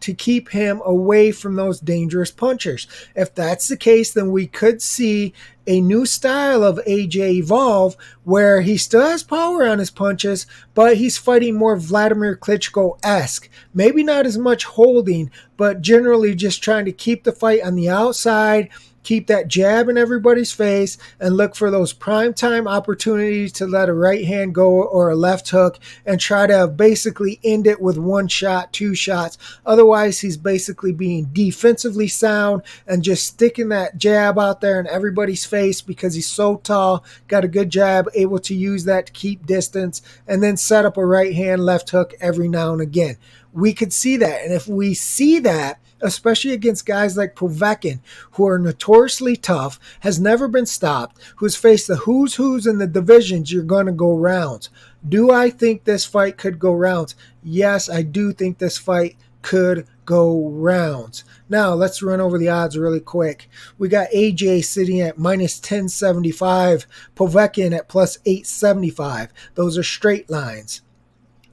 to 0.01 0.13
keep 0.13 0.49
him 0.49 0.81
away 0.85 1.31
from 1.31 1.55
those 1.55 1.79
dangerous 1.79 2.31
punchers? 2.31 2.87
If 3.15 3.33
that's 3.35 3.67
the 3.67 3.77
case, 3.77 4.13
then 4.13 4.31
we 4.31 4.47
could 4.47 4.81
see 4.81 5.33
a 5.67 5.79
new 5.79 6.05
style 6.05 6.63
of 6.63 6.79
AJ 6.87 7.35
evolve 7.35 7.95
where 8.23 8.61
he 8.61 8.77
still 8.77 9.01
has 9.01 9.23
power 9.23 9.67
on 9.67 9.79
his 9.79 9.91
punches, 9.91 10.47
but 10.73 10.97
he's 10.97 11.17
fighting 11.17 11.55
more 11.55 11.77
Vladimir 11.77 12.35
Klitschko 12.35 12.97
esque. 13.03 13.49
Maybe 13.73 14.03
not 14.03 14.25
as 14.25 14.37
much 14.37 14.65
holding, 14.65 15.29
but 15.57 15.81
generally 15.81 16.35
just 16.35 16.63
trying 16.63 16.85
to 16.85 16.91
keep 16.91 17.23
the 17.23 17.31
fight 17.31 17.61
on 17.63 17.75
the 17.75 17.89
outside 17.89 18.69
keep 19.03 19.27
that 19.27 19.47
jab 19.47 19.89
in 19.89 19.97
everybody's 19.97 20.51
face 20.51 20.97
and 21.19 21.35
look 21.35 21.55
for 21.55 21.71
those 21.71 21.93
prime 21.93 22.33
time 22.33 22.67
opportunities 22.67 23.51
to 23.53 23.65
let 23.65 23.89
a 23.89 23.93
right 23.93 24.25
hand 24.25 24.53
go 24.53 24.83
or 24.83 25.09
a 25.09 25.15
left 25.15 25.49
hook 25.49 25.79
and 26.05 26.19
try 26.19 26.47
to 26.47 26.67
basically 26.67 27.39
end 27.43 27.67
it 27.67 27.81
with 27.81 27.97
one 27.97 28.27
shot, 28.27 28.71
two 28.73 28.95
shots. 28.95 29.37
Otherwise, 29.65 30.19
he's 30.19 30.37
basically 30.37 30.91
being 30.91 31.25
defensively 31.33 32.07
sound 32.07 32.61
and 32.87 33.03
just 33.03 33.25
sticking 33.25 33.69
that 33.69 33.97
jab 33.97 34.37
out 34.37 34.61
there 34.61 34.79
in 34.79 34.87
everybody's 34.87 35.45
face 35.45 35.81
because 35.81 36.13
he's 36.13 36.29
so 36.29 36.57
tall, 36.57 37.03
got 37.27 37.45
a 37.45 37.47
good 37.47 37.69
jab, 37.69 38.07
able 38.13 38.39
to 38.39 38.55
use 38.55 38.85
that 38.85 39.07
to 39.07 39.11
keep 39.11 39.45
distance 39.45 40.01
and 40.27 40.41
then 40.41 40.57
set 40.57 40.85
up 40.85 40.97
a 40.97 41.05
right 41.05 41.33
hand, 41.33 41.65
left 41.65 41.89
hook 41.89 42.13
every 42.19 42.47
now 42.47 42.71
and 42.73 42.81
again. 42.81 43.17
We 43.53 43.73
could 43.73 43.91
see 43.91 44.17
that. 44.17 44.43
And 44.43 44.53
if 44.53 44.67
we 44.67 44.93
see 44.93 45.39
that, 45.39 45.79
especially 46.01 46.51
against 46.51 46.85
guys 46.85 47.17
like 47.17 47.35
Povetkin, 47.35 47.99
who 48.31 48.47
are 48.47 48.59
notoriously 48.59 49.35
tough, 49.35 49.79
has 50.01 50.19
never 50.19 50.47
been 50.47 50.65
stopped, 50.65 51.21
who's 51.37 51.55
faced 51.55 51.87
the 51.87 51.97
who's 51.97 52.35
who's 52.35 52.67
in 52.67 52.77
the 52.77 52.87
divisions 52.87 53.51
you're 53.51 53.63
going 53.63 53.85
to 53.85 53.91
go 53.91 54.15
rounds. 54.15 54.69
Do 55.07 55.31
I 55.31 55.49
think 55.49 55.83
this 55.83 56.05
fight 56.05 56.37
could 56.37 56.59
go 56.59 56.73
rounds? 56.73 57.15
Yes, 57.43 57.89
I 57.89 58.01
do 58.01 58.33
think 58.33 58.57
this 58.57 58.77
fight 58.77 59.15
could 59.41 59.87
go 60.05 60.49
rounds. 60.49 61.23
Now, 61.49 61.73
let's 61.73 62.03
run 62.03 62.21
over 62.21 62.37
the 62.37 62.49
odds 62.49 62.77
really 62.77 62.99
quick. 62.99 63.49
We 63.77 63.89
got 63.89 64.11
AJ 64.11 64.65
sitting 64.65 65.01
at 65.01 65.17
minus 65.17 65.57
1075, 65.57 66.85
Povetkin 67.15 67.75
at 67.75 67.87
plus 67.87 68.17
875. 68.25 69.31
Those 69.55 69.77
are 69.77 69.83
straight 69.83 70.29
lines. 70.29 70.81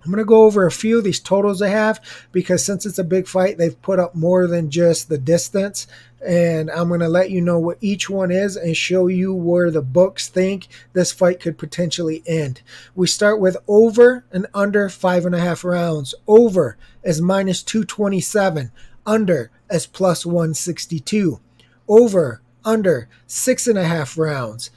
I'm 0.05 0.11
going 0.11 0.19
to 0.19 0.25
go 0.25 0.45
over 0.45 0.65
a 0.65 0.71
few 0.71 0.99
of 0.99 1.05
these 1.05 1.21
totals 1.21 1.61
I 1.61 1.69
have 1.69 2.01
because 2.31 2.65
since 2.65 2.87
it's 2.87 2.99
a 2.99 3.05
big 3.05 3.27
fight, 3.27 3.59
they've 3.59 3.81
put 3.83 3.99
up 3.99 4.15
more 4.15 4.47
than 4.47 4.71
just 4.71 5.09
the 5.09 5.19
distance. 5.19 5.87
And 6.27 6.71
I'm 6.71 6.89
going 6.89 7.01
to 7.01 7.09
let 7.09 7.31
you 7.31 7.41
know 7.41 7.59
what 7.59 7.79
each 7.81 8.09
one 8.09 8.31
is 8.31 8.57
and 8.57 8.77
show 8.77 9.09
you 9.09 9.35
where 9.35 9.71
the 9.71 9.83
books 9.83 10.29
think 10.29 10.69
this 10.93 11.13
fight 11.13 11.41
could 11.41 11.59
potentially 11.59 12.23
end. 12.27 12.63
We 12.95 13.07
start 13.07 13.41
with 13.41 13.57
over 13.67 14.25
and 14.33 14.47
under 14.55 14.89
five 14.89 15.27
and 15.27 15.35
a 15.35 15.41
half 15.41 15.65
rounds. 15.65 16.15
Over 16.27 16.77
is 17.03 17.21
minus 17.21 17.63
227, 17.63 18.71
under 19.07 19.51
as 19.69 19.87
plus 19.87 20.25
162. 20.25 21.41
Over, 21.89 22.43
under 22.65 23.09
six 23.27 23.67
and 23.67 23.79
a 23.79 23.85
half 23.85 24.19
rounds. 24.19 24.71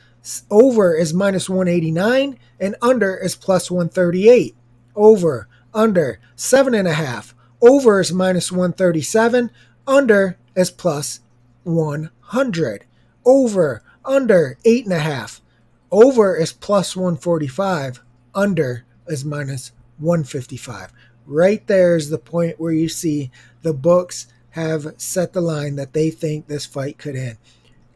Over 0.50 0.96
is 0.96 1.13
minus 1.13 1.50
189 1.50 2.38
and 2.60 2.75
under 2.82 3.18
is 3.18 3.36
plus 3.36 3.72
138 3.72 4.56
over, 4.96 5.48
under, 5.74 6.20
seven 6.36 6.74
and 6.74 6.88
a 6.88 6.94
half. 6.94 7.36
Over 7.62 8.00
is 8.00 8.12
minus 8.12 8.52
137, 8.52 9.52
under 9.88 10.38
is 10.56 10.72
plus 10.72 11.20
100. 11.64 12.86
Over, 13.26 13.84
under, 14.04 14.58
eight 14.66 14.86
and 14.86 14.94
a 14.94 15.00
half. 15.00 15.42
Over 15.92 16.36
is 16.36 16.54
plus 16.54 16.96
145, 16.96 18.02
under 18.34 18.86
is 19.08 19.24
minus 19.24 19.72
155. 20.00 20.92
Right 21.28 21.66
there 21.68 21.96
is 21.96 22.10
the 22.10 22.18
point 22.18 22.60
where 22.60 22.72
you 22.72 22.90
see 22.90 23.32
the 23.62 23.74
books 23.74 24.28
have 24.52 24.96
set 24.98 25.34
the 25.34 25.42
line 25.42 25.76
that 25.76 25.94
they 25.94 26.10
think 26.10 26.48
this 26.48 26.66
fight 26.66 26.98
could 26.98 27.16
end 27.16 27.38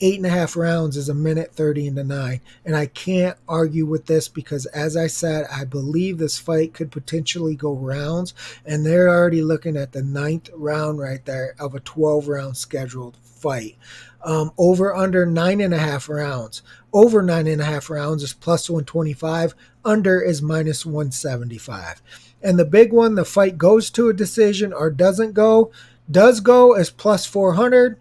eight 0.06 0.18
and 0.18 0.26
a 0.28 0.30
half 0.30 0.56
rounds 0.56 0.98
is 0.98 1.10
a 1.10 1.16
minute 1.16 1.52
30 1.56 1.88
into 1.88 2.04
nine. 2.04 2.40
And 2.64 2.76
I 2.76 2.86
can't 2.86 3.38
argue 3.50 3.88
with 3.88 4.06
this 4.06 4.28
because, 4.28 4.68
as 4.68 4.96
I 4.96 5.08
said, 5.08 5.48
I 5.52 5.66
believe 5.66 6.20
this 6.20 6.38
fight 6.38 6.76
could 6.76 6.92
potentially 6.92 7.56
go 7.56 7.74
rounds. 7.74 8.36
And 8.68 8.86
they're 8.86 9.10
already 9.10 9.42
looking 9.42 9.76
at 9.76 9.94
the 9.94 10.04
ninth 10.04 10.52
round 10.54 11.00
right 11.00 11.26
there 11.26 11.56
of 11.60 11.74
a 11.74 11.80
12 11.80 12.28
round 12.28 12.56
scheduled 12.56 13.18
fight. 13.24 13.78
Um, 14.24 14.52
over 14.60 14.96
under 14.96 15.26
nine 15.26 15.60
and 15.60 15.74
a 15.74 15.80
half 15.80 16.08
rounds. 16.08 16.62
Over 16.94 17.24
nine 17.24 17.48
and 17.48 17.62
a 17.62 17.66
half 17.66 17.90
rounds 17.90 18.22
is 18.22 18.34
plus 18.34 18.70
125. 18.70 19.56
Under 19.84 20.22
is 20.22 20.40
minus 20.40 20.86
175. 20.86 22.04
And 22.44 22.60
the 22.60 22.66
big 22.66 22.94
one, 22.94 23.16
the 23.16 23.26
fight 23.26 23.58
goes 23.58 23.90
to 23.92 24.10
a 24.10 24.14
decision 24.14 24.72
or 24.72 24.92
doesn't 24.92 25.34
go, 25.34 25.72
does 26.10 26.42
go 26.42 26.76
is 26.76 26.92
plus 26.92 27.26
400 27.26 28.00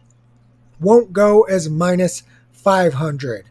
won't 0.84 1.12
go 1.12 1.42
as 1.42 1.68
minus 1.68 2.22
500. 2.52 3.46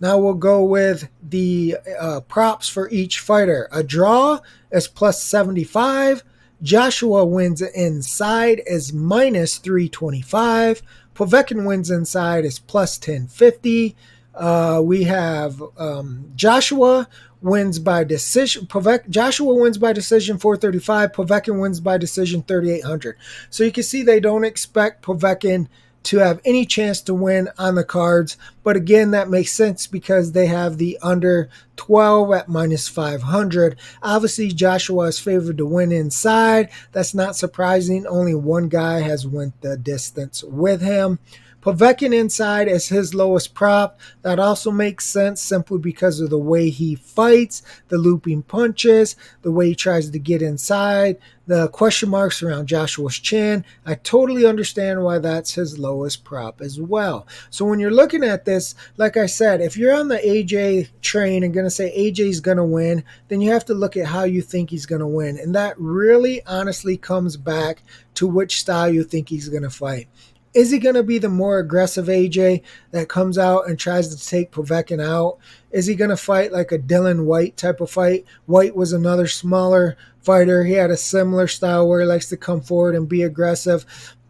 Now 0.00 0.18
we'll 0.18 0.34
go 0.34 0.62
with 0.62 1.08
the 1.22 1.78
uh, 1.98 2.20
props 2.20 2.68
for 2.68 2.90
each 2.90 3.20
fighter. 3.20 3.68
A 3.72 3.82
draw 3.82 4.40
is 4.70 4.86
plus 4.86 5.22
75. 5.22 6.22
Joshua 6.62 7.24
wins 7.24 7.62
inside 7.62 8.62
is 8.66 8.92
minus 8.92 9.58
325. 9.58 10.82
Povetkin 11.14 11.66
wins 11.66 11.90
inside 11.90 12.44
is 12.44 12.58
plus 12.58 12.98
1050. 12.98 13.96
Uh, 14.34 14.80
we 14.82 15.04
have 15.04 15.62
um, 15.78 16.32
Joshua 16.34 17.08
wins 17.40 17.78
by 17.78 18.02
decision. 18.02 18.66
Joshua 19.08 19.54
wins 19.54 19.78
by 19.78 19.92
decision 19.92 20.38
435. 20.38 21.12
Povetkin 21.12 21.60
wins 21.60 21.80
by 21.80 21.98
decision 21.98 22.42
3800. 22.42 23.16
So 23.50 23.62
you 23.62 23.70
can 23.70 23.84
see 23.84 24.02
they 24.02 24.20
don't 24.20 24.44
expect 24.44 25.04
Povetkin 25.04 25.68
to 26.04 26.18
have 26.18 26.40
any 26.44 26.64
chance 26.64 27.00
to 27.02 27.14
win 27.14 27.48
on 27.58 27.74
the 27.74 27.84
cards. 27.84 28.36
But 28.62 28.76
again, 28.76 29.10
that 29.10 29.30
makes 29.30 29.52
sense 29.52 29.86
because 29.86 30.32
they 30.32 30.46
have 30.46 30.78
the 30.78 30.98
under 31.02 31.48
12 31.76 32.32
at 32.32 32.48
minus 32.48 32.88
500. 32.88 33.76
Obviously, 34.02 34.48
Joshua 34.48 35.06
is 35.06 35.18
favored 35.18 35.58
to 35.58 35.66
win 35.66 35.92
inside. 35.92 36.70
That's 36.92 37.14
not 37.14 37.36
surprising. 37.36 38.06
Only 38.06 38.34
one 38.34 38.68
guy 38.68 39.00
has 39.00 39.26
went 39.26 39.60
the 39.60 39.76
distance 39.76 40.44
with 40.44 40.80
him. 40.80 41.18
Povetkin 41.64 42.14
inside 42.14 42.68
as 42.68 42.88
his 42.88 43.14
lowest 43.14 43.54
prop. 43.54 43.98
That 44.20 44.38
also 44.38 44.70
makes 44.70 45.06
sense 45.06 45.40
simply 45.40 45.78
because 45.78 46.20
of 46.20 46.28
the 46.28 46.38
way 46.38 46.68
he 46.68 46.94
fights, 46.94 47.62
the 47.88 47.96
looping 47.96 48.42
punches, 48.42 49.16
the 49.40 49.50
way 49.50 49.68
he 49.68 49.74
tries 49.74 50.10
to 50.10 50.18
get 50.18 50.42
inside, 50.42 51.16
the 51.46 51.68
question 51.68 52.08
marks 52.08 52.42
around 52.42 52.68
Joshua's 52.68 53.18
chin. 53.18 53.64
I 53.84 53.94
totally 53.94 54.46
understand 54.46 55.02
why 55.02 55.18
that's 55.18 55.54
his 55.54 55.78
lowest 55.78 56.24
prop 56.24 56.60
as 56.60 56.80
well. 56.80 57.26
So 57.50 57.64
when 57.64 57.80
you're 57.80 57.90
looking 57.90 58.24
at 58.24 58.44
this, 58.44 58.74
like 58.96 59.16
I 59.16 59.26
said, 59.26 59.60
if 59.60 59.76
you're 59.76 59.94
on 59.94 60.08
the 60.08 60.18
AJ 60.18 60.88
train 61.00 61.42
and 61.42 61.52
going 61.52 61.64
to 61.66 61.70
say 61.70 61.94
AJ's 61.96 62.40
going 62.40 62.56
to 62.56 62.64
win, 62.64 63.04
then 63.28 63.40
you 63.40 63.52
have 63.52 63.64
to 63.66 63.74
look 63.74 63.96
at 63.96 64.06
how 64.06 64.24
you 64.24 64.40
think 64.42 64.70
he's 64.70 64.86
going 64.86 65.00
to 65.00 65.06
win. 65.06 65.38
And 65.38 65.54
that 65.54 65.78
really 65.78 66.44
honestly 66.46 66.96
comes 66.96 67.36
back 67.36 67.82
to 68.14 68.26
which 68.26 68.60
style 68.60 68.88
you 68.88 69.04
think 69.04 69.28
he's 69.28 69.48
going 69.48 69.64
to 69.64 69.70
fight. 69.70 70.08
Is 70.54 70.70
he 70.70 70.78
going 70.78 70.94
to 70.94 71.02
be 71.02 71.18
the 71.18 71.28
more 71.28 71.58
aggressive 71.58 72.06
AJ 72.06 72.62
that 72.92 73.08
comes 73.08 73.36
out 73.36 73.68
and 73.68 73.76
tries 73.76 74.14
to 74.14 74.28
take 74.28 74.52
Povetkin 74.52 75.04
out? 75.04 75.38
Is 75.72 75.86
he 75.86 75.96
going 75.96 76.10
to 76.10 76.16
fight 76.16 76.52
like 76.52 76.70
a 76.70 76.78
Dillian 76.78 77.24
Whyte 77.24 77.56
type 77.56 77.80
of 77.80 77.90
fight? 77.90 78.24
Whyte 78.46 78.76
was 78.76 78.92
another 78.92 79.26
smaller 79.26 79.96
fighter. 80.22 80.62
He 80.62 80.74
had 80.74 80.92
a 80.92 80.96
similar 80.96 81.48
style 81.48 81.88
where 81.88 82.00
he 82.00 82.06
likes 82.06 82.28
to 82.28 82.36
come 82.36 82.60
forward 82.60 82.94
and 82.94 83.08
be 83.08 83.22
aggressive. 83.22 83.84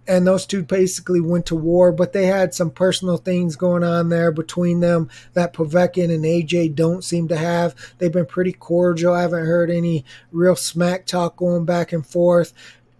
And 0.06 0.26
those 0.26 0.46
two 0.46 0.62
basically 0.62 1.20
went 1.20 1.46
to 1.46 1.54
war, 1.54 1.92
but 1.92 2.12
they 2.14 2.26
had 2.26 2.54
some 2.54 2.70
personal 2.70 3.18
things 3.18 3.56
going 3.56 3.84
on 3.84 4.08
there 4.08 4.32
between 4.32 4.80
them 4.80 5.10
that 5.34 5.54
Povetkin 5.54 6.12
and 6.12 6.24
AJ 6.24 6.74
don't 6.74 7.04
seem 7.04 7.28
to 7.28 7.36
have. 7.36 7.74
They've 7.98 8.12
been 8.12 8.26
pretty 8.26 8.52
cordial. 8.52 9.14
I 9.14 9.22
haven't 9.22 9.46
heard 9.46 9.70
any 9.70 10.04
real 10.30 10.56
smack 10.56 11.06
talk 11.06 11.36
going 11.36 11.64
back 11.66 11.92
and 11.92 12.06
forth 12.06 12.54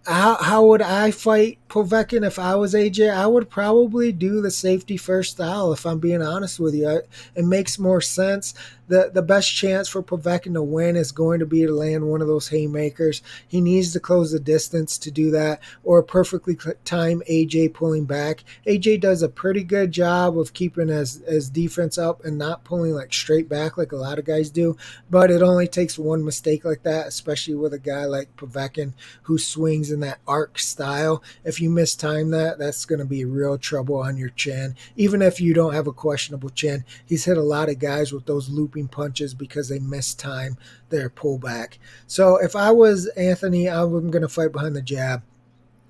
how 0.05 0.35
how 0.35 0.65
would 0.65 0.81
I 0.81 1.11
fight 1.11 1.57
Povetkin 1.75 2.25
if 2.25 2.39
I 2.39 2.55
was 2.55 2.73
AJ? 2.73 3.13
I 3.13 3.27
would 3.27 3.49
probably 3.49 4.13
do 4.13 4.39
the 4.39 4.49
safety 4.49 4.95
first 4.95 5.31
style. 5.31 5.73
If 5.73 5.85
I'm 5.85 5.99
being 5.99 6.21
honest 6.21 6.57
with 6.57 6.73
you, 6.73 7.01
it 7.35 7.43
makes 7.43 7.77
more 7.77 7.99
sense 7.99 8.53
the 8.87 9.11
the 9.13 9.21
best 9.21 9.53
chance 9.53 9.87
for 9.87 10.03
Povetkin 10.03 10.53
to 10.53 10.61
win 10.61 10.95
is 10.95 11.11
going 11.11 11.39
to 11.39 11.45
be 11.45 11.65
to 11.65 11.71
land 11.71 12.07
one 12.07 12.21
of 12.21 12.27
those 12.27 12.49
haymakers. 12.49 13.21
He 13.47 13.61
needs 13.61 13.93
to 13.93 13.99
close 13.99 14.31
the 14.31 14.39
distance 14.39 14.97
to 14.99 15.11
do 15.11 15.31
that, 15.31 15.61
or 15.83 16.03
perfectly 16.03 16.57
time 16.83 17.21
AJ 17.29 17.73
pulling 17.73 18.05
back. 18.05 18.43
AJ 18.67 19.01
does 19.01 19.21
a 19.21 19.29
pretty 19.29 19.63
good 19.63 19.91
job 19.91 20.37
of 20.37 20.53
keeping 20.53 20.87
his, 20.89 21.23
his 21.27 21.49
defense 21.49 21.97
up 21.97 22.23
and 22.23 22.37
not 22.37 22.63
pulling 22.63 22.93
like 22.93 23.13
straight 23.13 23.49
back 23.49 23.77
like 23.77 23.91
a 23.91 23.97
lot 23.97 24.19
of 24.19 24.25
guys 24.25 24.49
do. 24.49 24.77
But 25.09 25.31
it 25.31 25.41
only 25.41 25.67
takes 25.67 25.97
one 25.97 26.23
mistake 26.23 26.65
like 26.65 26.83
that, 26.83 27.07
especially 27.07 27.55
with 27.55 27.73
a 27.73 27.79
guy 27.79 28.05
like 28.05 28.35
Povetkin 28.35 28.93
who 29.23 29.37
swings 29.37 29.91
in 29.91 29.99
that 30.01 30.19
arc 30.27 30.59
style. 30.59 31.23
If 31.43 31.59
you 31.59 31.64
miss 31.69 31.95
time 31.95 32.31
that, 32.31 32.57
that's 32.57 32.85
going 32.85 32.99
to 32.99 33.05
be 33.05 33.25
real 33.25 33.57
trouble 33.57 33.95
on 33.95 34.17
your 34.17 34.29
chin. 34.29 34.75
Even 34.95 35.21
if 35.21 35.39
you 35.39 35.53
don't 35.53 35.73
have 35.73 35.87
a 35.87 35.93
questionable 35.93 36.49
chin, 36.49 36.83
he's 37.05 37.25
hit 37.25 37.37
a 37.37 37.43
lot 37.43 37.69
of 37.69 37.79
guys 37.79 38.11
with 38.11 38.25
those 38.25 38.49
looping 38.49 38.87
punches 38.87 39.33
because 39.33 39.69
they 39.69 39.79
missed 39.79 40.19
time 40.19 40.57
their 40.89 41.09
pullback. 41.09 41.77
So 42.07 42.37
if 42.37 42.55
I 42.55 42.71
was 42.71 43.07
Anthony, 43.07 43.69
I'm 43.69 44.11
going 44.11 44.21
to 44.21 44.27
fight 44.27 44.51
behind 44.51 44.75
the 44.75 44.81
jab. 44.81 45.23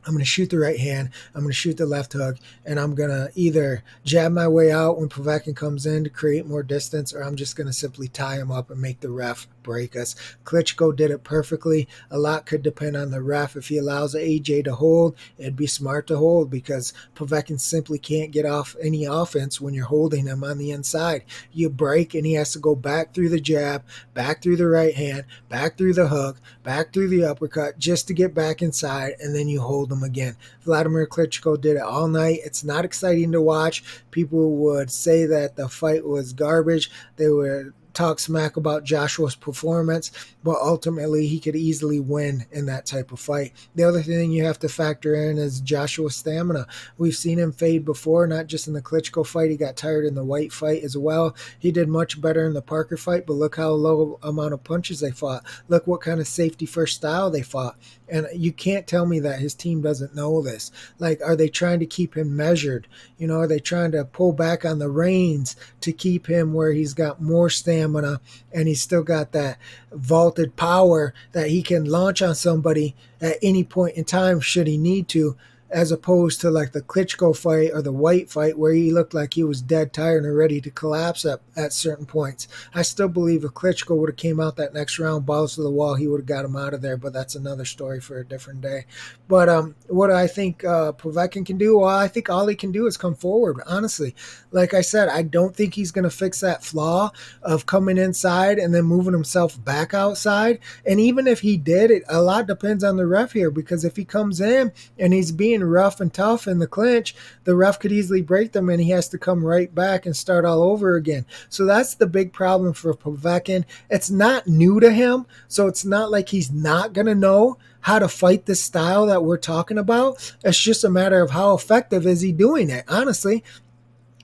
I'm 0.06 0.14
going 0.14 0.24
to 0.24 0.30
shoot 0.30 0.52
the 0.52 0.60
right 0.60 0.80
hand. 0.80 1.10
I'm 1.34 1.42
going 1.42 1.52
to 1.52 1.54
shoot 1.54 1.78
the 1.78 1.86
left 1.88 2.14
hook, 2.14 2.38
and 2.64 2.80
I'm 2.80 2.94
going 2.94 3.10
to 3.10 3.32
either 3.34 3.84
jab 4.04 4.32
my 4.32 4.48
way 4.48 4.72
out 4.72 5.00
when 5.00 5.10
Povetkin 5.10 5.56
comes 5.56 5.88
in 5.88 6.04
to 6.04 6.12
create 6.12 6.46
more 6.46 6.62
distance, 6.62 7.12
or 7.12 7.24
I'm 7.24 7.36
just 7.36 7.56
going 7.56 7.68
to 7.68 7.74
simply 7.74 8.08
tie 8.08 8.36
him 8.36 8.52
up 8.52 8.70
and 8.70 8.80
make 8.80 9.00
the 9.00 9.10
ref 9.10 9.48
break 9.66 9.96
us. 9.96 10.16
Klitschko 10.46 10.96
did 10.96 11.10
it 11.10 11.24
perfectly. 11.24 11.88
A 12.12 12.20
lot 12.20 12.46
could 12.46 12.62
depend 12.62 12.96
on 12.96 13.10
the 13.10 13.22
ref. 13.22 13.56
If 13.56 13.70
he 13.70 13.80
allows 13.80 14.14
AJ 14.14 14.66
to 14.66 14.76
hold, 14.76 15.16
it'd 15.40 15.56
be 15.56 15.66
smart 15.66 16.06
to 16.08 16.18
hold 16.18 16.52
because 16.52 16.94
Povetkin 17.16 17.60
simply 17.60 17.98
can't 17.98 18.32
get 18.32 18.46
off 18.46 18.76
any 18.80 19.06
offense 19.06 19.60
when 19.60 19.74
you're 19.74 19.86
holding 19.86 20.28
him 20.28 20.44
on 20.44 20.60
the 20.60 20.70
inside. 20.70 21.24
You 21.52 21.70
break, 21.70 22.14
and 22.14 22.26
he 22.26 22.34
has 22.34 22.54
to 22.54 22.60
go 22.60 22.76
back 22.76 23.14
through 23.14 23.30
the 23.30 23.42
jab, 23.42 23.84
back 24.14 24.44
through 24.44 24.58
the 24.58 24.68
right 24.68 24.94
hand, 24.94 25.26
back 25.50 25.78
through 25.78 25.94
the 25.94 26.10
hook, 26.10 26.38
back 26.64 26.94
through 26.94 27.10
the 27.10 27.26
uppercut 27.26 27.80
just 27.80 28.08
to 28.08 28.14
get 28.14 28.36
back 28.36 28.62
inside, 28.62 29.14
and 29.20 29.36
then 29.36 29.48
you 29.48 29.62
hold 29.62 29.92
him 29.92 30.04
again. 30.04 30.38
Vladimir 30.62 31.08
Klitschko 31.08 31.60
did 31.60 31.78
it 31.78 31.82
all 31.82 32.08
night. 32.08 32.40
It's 32.46 32.64
not 32.64 32.86
exciting 32.86 33.32
to 33.32 33.42
watch. 33.42 33.84
People 34.12 34.58
would 34.58 34.92
say 34.92 35.26
that 35.26 35.56
the 35.56 35.68
fight 35.68 36.06
was 36.06 36.34
garbage. 36.34 36.92
They 37.16 37.30
were 37.30 37.74
talk 37.96 38.20
smack 38.20 38.58
about 38.58 38.84
Joshua's 38.84 39.36
performance, 39.36 40.12
but 40.44 40.58
ultimately 40.62 41.26
he 41.28 41.40
could 41.40 41.56
easily 41.56 42.00
win 42.00 42.46
in 42.52 42.66
that 42.68 42.86
type 42.86 43.12
of 43.12 43.20
fight. 43.20 43.54
The 43.74 43.84
other 43.84 44.02
thing 44.02 44.32
you 44.32 44.44
have 44.46 44.60
to 44.60 44.70
factor 44.70 45.16
in 45.16 45.38
is 45.38 45.62
Joshua's 45.62 46.16
stamina. 46.16 46.68
We've 46.98 47.16
seen 47.16 47.40
him 47.40 47.52
fade 47.52 47.86
before, 47.86 48.28
not 48.28 48.48
just 48.48 48.68
in 48.68 48.74
the 48.74 48.82
Klitschko 48.82 49.26
fight. 49.26 49.50
He 49.50 49.58
got 49.58 49.78
tired 49.78 50.06
in 50.06 50.16
the 50.16 50.24
Whyte 50.24 50.52
fight 50.52 50.84
as 50.84 50.98
well. 50.98 51.36
He 51.58 51.72
did 51.72 51.88
much 51.88 52.22
better 52.22 52.46
in 52.46 52.54
the 52.54 52.62
Parker 52.62 52.98
fight, 52.98 53.26
but 53.26 53.34
look 53.34 53.56
how 53.56 53.70
low 53.70 54.20
amount 54.22 54.54
of 54.54 54.64
punches 54.64 55.00
they 55.00 55.12
fought. 55.12 55.44
Look 55.68 55.88
what 55.88 56.02
kind 56.02 56.20
of 56.20 56.28
safety 56.28 56.66
first 56.66 56.98
style 56.98 57.32
they 57.32 57.42
fought. 57.42 57.78
And 58.08 58.28
you 58.34 58.52
can't 58.52 58.86
tell 58.86 59.06
me 59.06 59.20
that 59.20 59.40
his 59.40 59.54
team 59.54 59.82
doesn't 59.82 60.16
know 60.16 60.42
this. 60.42 60.72
Like, 61.00 61.22
are 61.24 61.36
they 61.36 61.50
trying 61.50 61.80
to 61.80 61.86
keep 61.86 62.16
him 62.16 62.36
measured? 62.36 62.88
You 63.18 63.28
know, 63.28 63.40
are 63.40 63.48
they 63.48 63.60
trying 63.60 63.92
to 63.94 64.06
pull 64.06 64.32
back 64.32 64.64
on 64.64 64.80
the 64.80 64.90
reins 64.90 65.56
to 65.82 65.92
keep 65.92 66.28
him 66.28 66.54
where 66.54 66.72
he's 66.72 66.94
got 66.94 67.22
more 67.22 67.50
stamina 67.50 68.22
and 68.54 68.68
he's 68.68 68.82
still 68.82 69.04
got 69.04 69.32
that 69.32 69.58
vaulted 69.92 70.56
power 70.56 71.14
that 71.32 71.50
he 71.50 71.64
can 71.64 71.86
launch 71.86 72.22
on 72.22 72.36
somebody 72.36 72.96
at 73.22 73.38
any 73.42 73.64
point 73.64 73.96
in 73.96 74.04
time 74.04 74.40
should 74.40 74.68
he 74.68 74.78
need 74.78 75.08
to? 75.10 75.36
As 75.70 75.92
opposed 75.92 76.42
to 76.42 76.52
like 76.52 76.72
the 76.72 76.82
Klitschko 76.82 77.36
fight 77.36 77.72
or 77.74 77.82
the 77.82 77.92
Whyte 77.92 78.30
fight 78.30 78.58
where 78.58 78.74
he 78.74 78.92
looked 78.92 79.14
like 79.14 79.34
he 79.34 79.44
was 79.44 79.62
dead 79.62 79.94
tired 79.94 80.24
and 80.24 80.38
ready 80.38 80.62
to 80.62 80.70
collapse 80.70 81.26
at, 81.26 81.42
at 81.56 81.74
certain 81.74 82.06
points. 82.06 82.48
I 82.74 82.84
still 82.84 83.08
believe 83.08 83.44
if 83.44 83.52
Klitschko 83.52 83.98
would 83.98 84.10
have 84.10 84.18
came 84.18 84.40
out 84.40 84.58
that 84.58 84.74
next 84.74 85.00
round, 85.00 85.26
balls 85.26 85.56
to 85.56 85.64
the 85.64 85.72
wall, 85.72 85.96
he 85.96 86.08
would 86.08 86.22
have 86.22 86.28
got 86.28 86.46
him 86.46 86.56
out 86.56 86.74
of 86.74 86.82
there, 86.82 86.98
but 86.98 87.14
that's 87.14 87.36
another 87.36 87.66
story 87.66 88.00
for 88.00 88.20
a 88.20 88.26
different 88.26 88.62
day. 88.62 88.86
But 89.28 89.50
um, 89.50 89.76
what 89.88 90.12
I 90.12 90.28
think 90.28 90.64
uh, 90.64 90.92
Povetkin 90.94 91.46
can 91.46 91.58
do, 91.58 91.80
well, 91.80 91.90
I 91.90 92.08
think 92.08 92.30
all 92.30 92.48
he 92.48 92.56
can 92.56 92.72
do 92.72 92.86
is 92.86 92.98
come 92.98 93.16
forward, 93.16 93.60
honestly. 93.66 94.16
Like 94.52 94.74
I 94.74 94.82
said, 94.82 95.10
I 95.10 95.24
don't 95.24 95.56
think 95.56 95.74
he's 95.74 95.92
going 95.92 96.04
to 96.04 96.10
fix 96.10 96.42
that 96.42 96.64
flaw 96.64 97.12
of 97.42 97.66
coming 97.66 97.98
inside 97.98 98.60
and 98.60 98.74
then 98.74 98.86
moving 98.86 99.14
himself 99.14 99.64
back 99.64 99.94
outside. 99.94 100.60
And 100.86 101.00
even 101.00 101.28
if 101.28 101.42
he 101.42 101.58
did, 101.58 101.92
it 101.92 102.04
a 102.08 102.22
lot 102.22 102.48
depends 102.48 102.84
on 102.84 102.98
the 102.98 103.08
ref 103.08 103.32
here 103.34 103.52
because 103.52 103.84
if 103.84 103.96
he 103.96 104.06
comes 104.06 104.40
in 104.40 104.72
and 105.00 105.14
he's 105.14 105.32
being 105.32 105.55
rough 105.64 106.00
and 106.00 106.14
tough 106.14 106.48
in 106.48 106.60
the 106.60 106.68
clinch, 106.68 107.16
the 107.44 107.56
ref 107.56 107.80
could 107.80 107.92
easily 107.92 108.22
break 108.22 108.52
them 108.52 108.70
and 108.70 108.82
he 108.82 108.90
has 108.92 109.08
to 109.10 109.18
come 109.18 109.44
right 109.44 109.74
back 109.74 110.06
and 110.06 110.16
start 110.16 110.46
all 110.46 110.62
over 110.62 110.96
again. 110.96 111.26
So 111.50 111.66
that's 111.66 111.96
the 111.96 112.08
big 112.08 112.34
problem 112.34 112.74
for 112.74 112.94
Povetkin. 112.94 113.66
It's 113.90 114.10
not 114.10 114.48
new 114.48 114.80
to 114.80 114.92
him, 114.92 115.26
so 115.48 115.68
it's 115.68 115.86
not 115.86 116.12
like 116.12 116.30
he's 116.30 116.52
not 116.52 116.94
going 116.94 117.08
to 117.08 117.16
know 117.16 117.58
how 117.82 118.00
to 118.00 118.08
fight 118.08 118.46
this 118.46 118.64
style 118.64 119.06
that 119.06 119.24
we're 119.24 119.38
talking 119.38 119.78
about. 119.78 120.34
It's 120.44 120.60
just 120.60 120.84
a 120.84 120.90
matter 120.90 121.22
of 121.22 121.32
how 121.32 121.54
effective 121.54 122.08
is 122.08 122.22
he 122.22 122.32
doing 122.32 122.70
it, 122.70 122.86
honestly. 122.88 123.44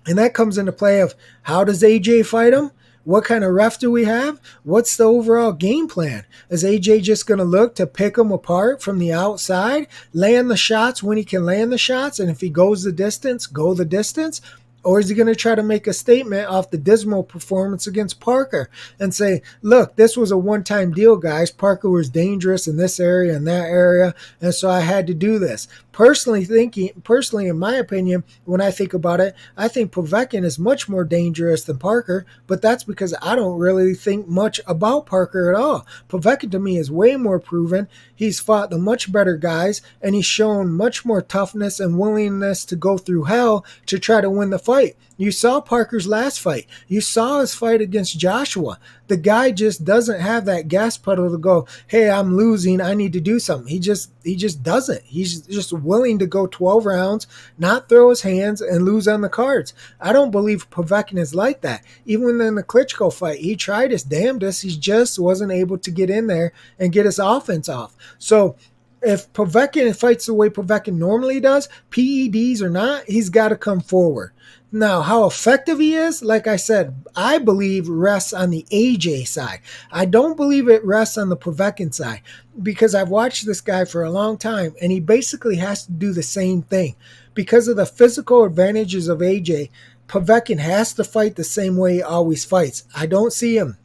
And 0.08 0.18
that 0.18 0.34
comes 0.34 0.58
into 0.58 0.72
play 0.72 1.02
of 1.02 1.14
how 1.44 1.64
does 1.64 1.84
AJ 1.84 2.26
fight 2.26 2.54
him? 2.54 2.72
What 3.04 3.26
kind 3.26 3.44
of 3.44 3.54
ref 3.54 3.80
do 3.80 3.90
we 3.90 4.06
have? 4.06 4.40
What's 4.64 4.96
the 4.96 5.06
overall 5.06 5.54
game 5.54 5.88
plan? 5.88 6.26
Is 6.50 6.64
AJ 6.64 7.04
just 7.04 7.26
going 7.26 7.40
to 7.40 7.44
look 7.44 7.76
to 7.76 7.88
pick 7.88 8.16
them 8.16 8.32
apart 8.32 8.82
from 8.82 9.00
the 9.00 9.12
outside, 9.12 9.88
land 10.14 10.52
the 10.52 10.58
shots 10.58 11.02
when 11.02 11.18
he 11.18 11.24
can 11.24 11.46
land 11.46 11.72
the 11.72 11.78
shots, 11.78 12.20
and 12.20 12.30
if 12.30 12.42
he 12.42 12.50
goes 12.50 12.84
the 12.84 12.92
distance, 12.92 13.48
go 13.48 13.74
the 13.74 13.86
distance? 13.86 14.42
Or 14.84 15.00
is 15.00 15.10
he 15.10 15.16
going 15.16 15.28
to 15.28 15.36
try 15.36 15.54
to 15.54 15.62
make 15.62 15.86
a 15.86 15.94
statement 15.94 16.48
off 16.48 16.72
the 16.72 16.78
dismal 16.78 17.24
performance 17.24 17.86
against 17.86 18.20
Parker 18.20 18.70
and 19.00 19.14
say, 19.14 19.44
look, 19.62 19.96
this 19.96 20.18
was 20.18 20.32
a 20.32 20.38
one 20.38 20.64
time 20.64 20.92
deal, 20.92 21.18
guys. 21.18 21.52
Parker 21.52 21.90
was 21.90 22.10
dangerous 22.10 22.68
in 22.68 22.78
this 22.78 23.00
area 23.00 23.36
and 23.36 23.48
that 23.48 23.68
area. 23.68 24.16
And 24.40 24.56
so 24.56 24.70
I 24.70 24.80
had 24.80 25.06
to 25.08 25.14
do 25.14 25.38
this. 25.38 25.68
Personally, 25.92 26.46
thinking, 26.46 26.90
personally, 27.04 27.48
in 27.48 27.60
my 27.60 27.76
opinion, 27.76 28.24
when 28.46 28.62
I 28.62 28.72
think 28.72 28.94
about 28.94 29.20
it, 29.20 29.36
I 29.56 29.68
think 29.68 29.92
Povetkin 29.92 30.44
is 30.44 30.58
much 30.58 30.90
more 30.90 31.04
dangerous 31.04 31.64
than 31.64 31.78
Parker, 31.78 32.26
but 32.48 32.62
that's 32.62 32.84
because 32.84 33.14
I 33.22 33.36
don't 33.36 33.60
really 33.60 33.94
think 33.94 34.28
much 34.28 34.60
about 34.66 35.06
Parker 35.06 35.54
at 35.54 35.60
all. 35.60 35.86
Povetkin 36.10 36.52
to 36.52 36.60
me 36.60 36.78
is 36.78 36.90
way 36.90 37.16
more 37.16 37.40
proven. 37.40 37.88
He's 38.16 38.40
fought 38.40 38.70
the 38.70 38.78
much 38.78 39.12
better 39.12 39.38
guys, 39.38 39.82
and 40.02 40.16
he's 40.16 40.26
shown 40.26 40.72
much 40.72 41.06
more 41.06 41.22
toughness 41.22 41.80
and 41.80 42.00
willingness 42.00 42.66
to 42.66 42.76
go 42.76 42.98
through 42.98 43.26
hell 43.26 43.66
to 43.86 44.00
try 44.00 44.22
to 44.22 44.30
win 44.30 44.50
the 44.50 44.60
fight 44.60 44.72
fight. 44.72 44.96
You 45.22 45.30
saw 45.30 45.62
Parker's 45.62 46.08
last 46.08 46.40
fight. 46.40 46.66
You 46.88 47.00
saw 47.00 47.42
his 47.42 47.54
fight 47.54 47.80
against 47.80 48.18
Joshua. 48.18 48.80
The 49.06 49.18
guy 49.18 49.52
just 49.52 49.86
doesn't 49.86 50.20
have 50.20 50.46
that 50.46 50.68
gas 50.68 50.98
pedal 50.98 51.30
to 51.30 51.38
go, 51.38 51.68
"Hey, 51.86 52.10
I'm 52.10 52.36
losing. 52.36 52.82
I 52.82 52.96
need 52.96 53.14
to 53.14 53.20
do 53.20 53.38
something." 53.38 53.68
He 53.68 53.78
just 53.78 54.10
he 54.24 54.36
just 54.36 54.64
doesn't. 54.64 55.04
He's 55.04 55.42
just 55.42 55.74
willing 55.74 56.18
to 56.18 56.26
go 56.26 56.48
12 56.48 56.88
rounds, 56.88 57.28
not 57.60 57.88
throw 57.88 58.10
his 58.10 58.22
hands 58.22 58.62
and 58.62 58.84
lose 58.84 59.08
on 59.08 59.22
the 59.22 59.30
cards. 59.30 59.76
I 60.00 60.12
don't 60.12 60.32
believe 60.32 60.72
Povetkin 60.72 61.20
is 61.20 61.36
like 61.36 61.62
that. 61.62 61.84
Even 62.04 62.42
in 62.42 62.56
the 62.56 62.64
Klitschko 62.64 63.14
fight, 63.14 63.42
he 63.42 63.56
tried 63.56 63.92
his 63.92 64.02
damnedest. 64.02 64.64
He 64.64 64.76
just 64.76 65.20
wasn't 65.20 65.52
able 65.52 65.78
to 65.78 65.92
get 65.92 66.10
in 66.10 66.26
there 66.26 66.52
and 66.80 66.92
get 66.92 67.06
his 67.06 67.20
offense 67.20 67.70
off. 67.70 67.96
So 68.18 68.56
if 69.02 69.32
Povetkin 69.34 69.96
fights 69.96 70.28
the 70.28 70.34
way 70.34 70.50
Povetkin 70.50 70.96
normally 70.96 71.40
does, 71.40 71.68
PEDs 71.90 72.62
or 72.62 72.70
not, 72.70 73.04
he's 73.06 73.30
got 73.30 73.50
to 73.50 73.56
come 73.56 73.82
forward. 73.82 74.32
Now, 74.72 75.02
how 75.02 75.26
effective 75.26 75.80
he 75.80 75.96
is, 75.96 76.24
like 76.24 76.48
I 76.48 76.56
said, 76.56 77.04
I 77.14 77.40
believe 77.40 77.90
rests 77.90 78.32
on 78.32 78.52
the 78.52 78.66
AJ 78.72 79.28
side. 79.28 79.60
I 79.92 80.06
don't 80.06 80.38
believe 80.38 80.70
it 80.70 80.86
rests 80.86 81.18
on 81.18 81.28
the 81.28 81.36
Povetkin 81.36 81.94
side 81.94 82.22
because 82.62 82.96
I've 82.96 83.10
watched 83.10 83.46
this 83.46 83.60
guy 83.60 83.84
for 83.84 84.04
a 84.04 84.12
long 84.12 84.38
time 84.38 84.74
and 84.82 84.92
he 84.92 85.02
basically 85.02 85.58
has 85.58 85.86
to 85.86 85.92
do 85.92 86.14
the 86.14 86.24
same 86.24 86.62
thing. 86.62 86.96
Because 87.34 87.68
of 87.68 87.76
the 87.76 87.86
physical 87.86 88.46
advantages 88.46 89.10
of 89.10 89.20
AJ, 89.20 89.72
Povetkin 90.08 90.60
has 90.60 90.94
to 90.94 91.04
fight 91.04 91.36
the 91.36 91.44
same 91.44 91.76
way 91.76 91.96
he 91.96 92.02
always 92.02 92.46
fights. 92.46 92.84
I 92.96 93.08
don't 93.08 93.34
see 93.34 93.58
him 93.58 93.78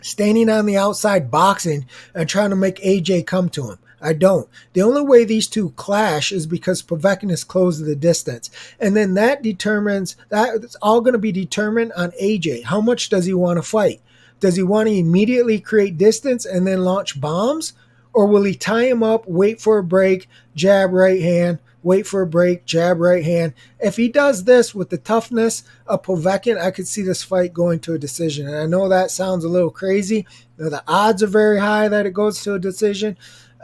standing 0.00 0.50
on 0.50 0.66
the 0.66 0.76
outside 0.76 1.30
boxing 1.30 1.86
and 2.14 2.28
trying 2.28 2.50
to 2.50 2.56
make 2.56 2.76
AJ 2.76 3.26
come 3.26 3.48
to 3.50 3.70
him. 3.70 3.78
I 4.04 4.12
don't. 4.12 4.48
The 4.74 4.82
only 4.82 5.00
way 5.00 5.24
these 5.24 5.48
two 5.48 5.70
clash 5.70 6.30
is 6.30 6.46
because 6.46 6.82
Povetkin 6.82 7.30
is 7.30 7.42
close 7.42 7.78
to 7.78 7.84
the 7.84 7.96
distance. 7.96 8.50
And 8.78 8.94
then 8.94 9.14
that 9.14 9.42
determines 9.42 10.14
that's 10.28 10.76
all 10.76 11.00
going 11.00 11.14
to 11.14 11.18
be 11.18 11.32
determined 11.32 11.92
on 11.96 12.10
AJ. 12.22 12.64
How 12.64 12.82
much 12.82 13.08
does 13.08 13.24
he 13.24 13.32
want 13.32 13.56
to 13.56 13.62
fight? 13.62 14.02
Does 14.40 14.56
he 14.56 14.62
want 14.62 14.88
to 14.88 14.94
immediately 14.94 15.58
create 15.58 15.96
distance 15.96 16.44
and 16.44 16.66
then 16.66 16.84
launch 16.84 17.18
bombs? 17.18 17.72
Or 18.12 18.26
will 18.26 18.44
he 18.44 18.54
tie 18.54 18.84
him 18.84 19.02
up, 19.02 19.26
wait 19.26 19.60
for 19.60 19.78
a 19.78 19.82
break, 19.82 20.28
jab 20.54 20.92
right 20.92 21.20
hand, 21.20 21.58
wait 21.82 22.06
for 22.06 22.20
a 22.20 22.26
break, 22.26 22.64
jab 22.64 23.00
right 23.00 23.24
hand? 23.24 23.54
If 23.80 23.96
he 23.96 24.08
does 24.08 24.44
this 24.44 24.74
with 24.74 24.90
the 24.90 24.98
toughness 24.98 25.64
of 25.86 26.02
Povetkin, 26.02 26.60
I 26.60 26.70
could 26.70 26.86
see 26.86 27.02
this 27.02 27.24
fight 27.24 27.52
going 27.52 27.80
to 27.80 27.94
a 27.94 27.98
decision. 27.98 28.46
And 28.46 28.56
I 28.56 28.66
know 28.66 28.88
that 28.88 29.10
sounds 29.10 29.44
a 29.44 29.48
little 29.48 29.70
crazy. 29.70 30.26
The 30.56 30.84
odds 30.86 31.22
are 31.22 31.28
very 31.28 31.58
high 31.58 31.88
that 31.88 32.06
it 32.06 32.12
goes 32.12 32.42
to 32.42 32.54
a 32.54 32.58
decision. 32.60 33.16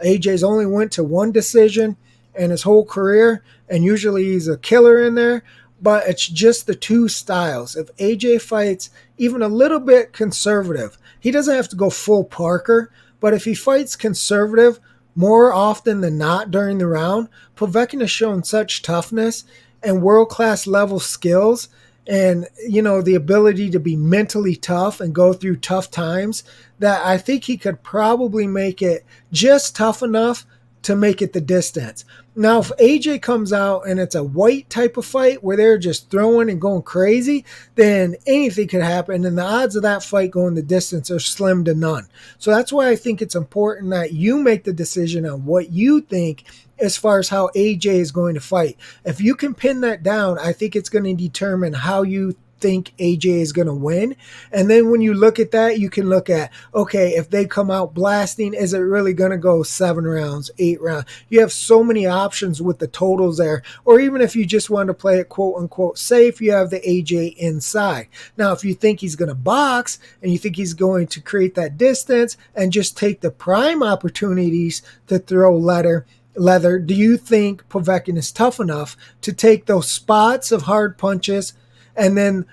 AJ's 0.04 0.44
only 0.44 0.66
went 0.66 0.92
to 0.92 1.04
one 1.04 1.32
decision 1.32 1.96
in 2.34 2.50
his 2.50 2.62
whole 2.62 2.84
career, 2.84 3.42
and 3.68 3.84
usually 3.84 4.24
he's 4.24 4.48
a 4.48 4.58
killer 4.58 5.00
in 5.00 5.14
there. 5.14 5.42
But 5.82 6.06
it's 6.06 6.26
just 6.26 6.66
the 6.66 6.74
two 6.74 7.08
styles. 7.08 7.74
If 7.74 7.94
AJ 7.96 8.42
fights 8.42 8.90
even 9.16 9.40
a 9.42 9.48
little 9.48 9.80
bit 9.80 10.12
conservative, 10.12 10.98
he 11.18 11.30
doesn't 11.30 11.54
have 11.54 11.68
to 11.68 11.76
go 11.76 11.88
full 11.88 12.24
Parker, 12.24 12.92
but 13.18 13.32
if 13.32 13.44
he 13.44 13.54
fights 13.54 13.96
conservative 13.96 14.78
more 15.14 15.52
often 15.52 16.00
than 16.00 16.18
not 16.18 16.50
during 16.50 16.78
the 16.78 16.86
round, 16.86 17.28
Povetkin 17.56 18.00
has 18.00 18.10
shown 18.10 18.42
such 18.42 18.82
toughness 18.82 19.44
and 19.82 20.02
world 20.02 20.28
class 20.28 20.66
level 20.66 21.00
skills 21.00 21.68
and 22.10 22.48
you 22.66 22.82
know 22.82 23.00
the 23.00 23.14
ability 23.14 23.70
to 23.70 23.78
be 23.78 23.94
mentally 23.94 24.56
tough 24.56 25.00
and 25.00 25.14
go 25.14 25.32
through 25.32 25.56
tough 25.56 25.90
times 25.92 26.42
that 26.80 27.06
I 27.06 27.16
think 27.16 27.44
he 27.44 27.56
could 27.56 27.84
probably 27.84 28.48
make 28.48 28.82
it 28.82 29.06
just 29.32 29.76
tough 29.76 30.02
enough 30.02 30.44
to 30.82 30.96
make 30.96 31.20
it 31.20 31.32
the 31.32 31.40
distance. 31.40 32.04
Now, 32.34 32.60
if 32.60 32.70
AJ 32.78 33.22
comes 33.22 33.52
out 33.52 33.86
and 33.86 34.00
it's 34.00 34.14
a 34.14 34.24
Whyte 34.24 34.70
type 34.70 34.96
of 34.96 35.04
fight 35.04 35.42
where 35.44 35.56
they're 35.56 35.78
just 35.78 36.10
throwing 36.10 36.48
and 36.48 36.60
going 36.60 36.82
crazy, 36.82 37.44
then 37.74 38.16
anything 38.26 38.68
could 38.68 38.82
happen, 38.82 39.24
and 39.24 39.36
the 39.36 39.42
odds 39.42 39.76
of 39.76 39.82
that 39.82 40.02
fight 40.02 40.30
going 40.30 40.54
the 40.54 40.62
distance 40.62 41.10
are 41.10 41.18
slim 41.18 41.64
to 41.64 41.74
none. 41.74 42.08
So 42.38 42.50
that's 42.50 42.72
why 42.72 42.88
I 42.88 42.96
think 42.96 43.20
it's 43.20 43.34
important 43.34 43.90
that 43.90 44.12
you 44.12 44.38
make 44.38 44.64
the 44.64 44.72
decision 44.72 45.26
on 45.26 45.44
what 45.44 45.70
you 45.70 46.00
think 46.00 46.44
as 46.78 46.96
far 46.96 47.18
as 47.18 47.28
how 47.28 47.50
AJ 47.54 47.86
is 47.86 48.12
going 48.12 48.34
to 48.34 48.40
fight. 48.40 48.78
If 49.04 49.20
you 49.20 49.34
can 49.34 49.52
pin 49.54 49.82
that 49.82 50.02
down, 50.02 50.38
I 50.38 50.52
think 50.52 50.74
it's 50.74 50.88
going 50.88 51.04
to 51.04 51.14
determine 51.14 51.74
how 51.74 52.02
you 52.02 52.36
think 52.60 52.96
AJ 52.98 53.40
is 53.40 53.52
going 53.52 53.66
to 53.66 53.74
win. 53.74 54.16
And 54.52 54.70
then 54.70 54.90
when 54.90 55.00
you 55.00 55.14
look 55.14 55.38
at 55.38 55.50
that, 55.52 55.78
you 55.78 55.90
can 55.90 56.08
look 56.08 56.28
at, 56.28 56.52
okay, 56.74 57.10
if 57.10 57.30
they 57.30 57.46
come 57.46 57.70
out 57.70 57.94
blasting, 57.94 58.54
is 58.54 58.74
it 58.74 58.78
really 58.78 59.14
going 59.14 59.30
to 59.30 59.38
go 59.38 59.62
seven 59.62 60.04
rounds, 60.04 60.50
eight 60.58 60.80
rounds? 60.80 61.06
You 61.28 61.40
have 61.40 61.52
so 61.52 61.82
many 61.82 62.06
options 62.06 62.60
with 62.60 62.78
the 62.78 62.86
totals 62.86 63.38
there. 63.38 63.62
Or 63.84 64.00
even 64.00 64.20
if 64.20 64.36
you 64.36 64.44
just 64.44 64.70
want 64.70 64.88
to 64.88 64.94
play 64.94 65.18
it 65.18 65.28
quote 65.28 65.60
unquote 65.60 65.98
safe, 65.98 66.40
you 66.40 66.52
have 66.52 66.70
the 66.70 66.80
AJ 66.80 67.36
inside. 67.36 68.08
Now, 68.36 68.52
if 68.52 68.64
you 68.64 68.74
think 68.74 69.00
he's 69.00 69.16
going 69.16 69.28
to 69.28 69.34
box 69.34 69.98
and 70.22 70.30
you 70.30 70.38
think 70.38 70.56
he's 70.56 70.74
going 70.74 71.06
to 71.08 71.20
create 71.20 71.54
that 71.54 71.78
distance 71.78 72.36
and 72.54 72.72
just 72.72 72.96
take 72.96 73.20
the 73.20 73.30
prime 73.30 73.82
opportunities 73.82 74.82
to 75.06 75.18
throw 75.18 75.56
letter, 75.56 76.06
leather, 76.34 76.78
do 76.78 76.94
you 76.94 77.16
think 77.16 77.68
Povetkin 77.68 78.16
is 78.16 78.32
tough 78.32 78.60
enough 78.60 78.96
to 79.20 79.32
take 79.32 79.66
those 79.66 79.90
spots 79.90 80.52
of 80.52 80.62
hard 80.62 80.96
punches 80.98 81.52
and 82.00 82.16
then 82.16 82.46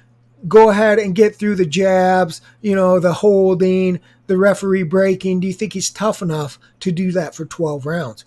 go 0.47 0.69
ahead 0.69 0.99
and 0.99 1.15
get 1.15 1.35
through 1.35 1.55
the 1.55 1.65
jabs, 1.65 2.41
you 2.61 2.75
know, 2.75 2.99
the 2.99 3.13
holding, 3.13 3.99
the 4.27 4.37
referee 4.37 4.83
breaking? 4.83 5.39
Do 5.39 5.47
you 5.47 5.53
think 5.53 5.73
he's 5.73 5.89
tough 5.89 6.21
enough 6.21 6.59
to 6.81 6.91
do 6.91 7.11
that 7.13 7.33
for 7.33 7.45
12 7.45 7.85
rounds? 7.85 8.25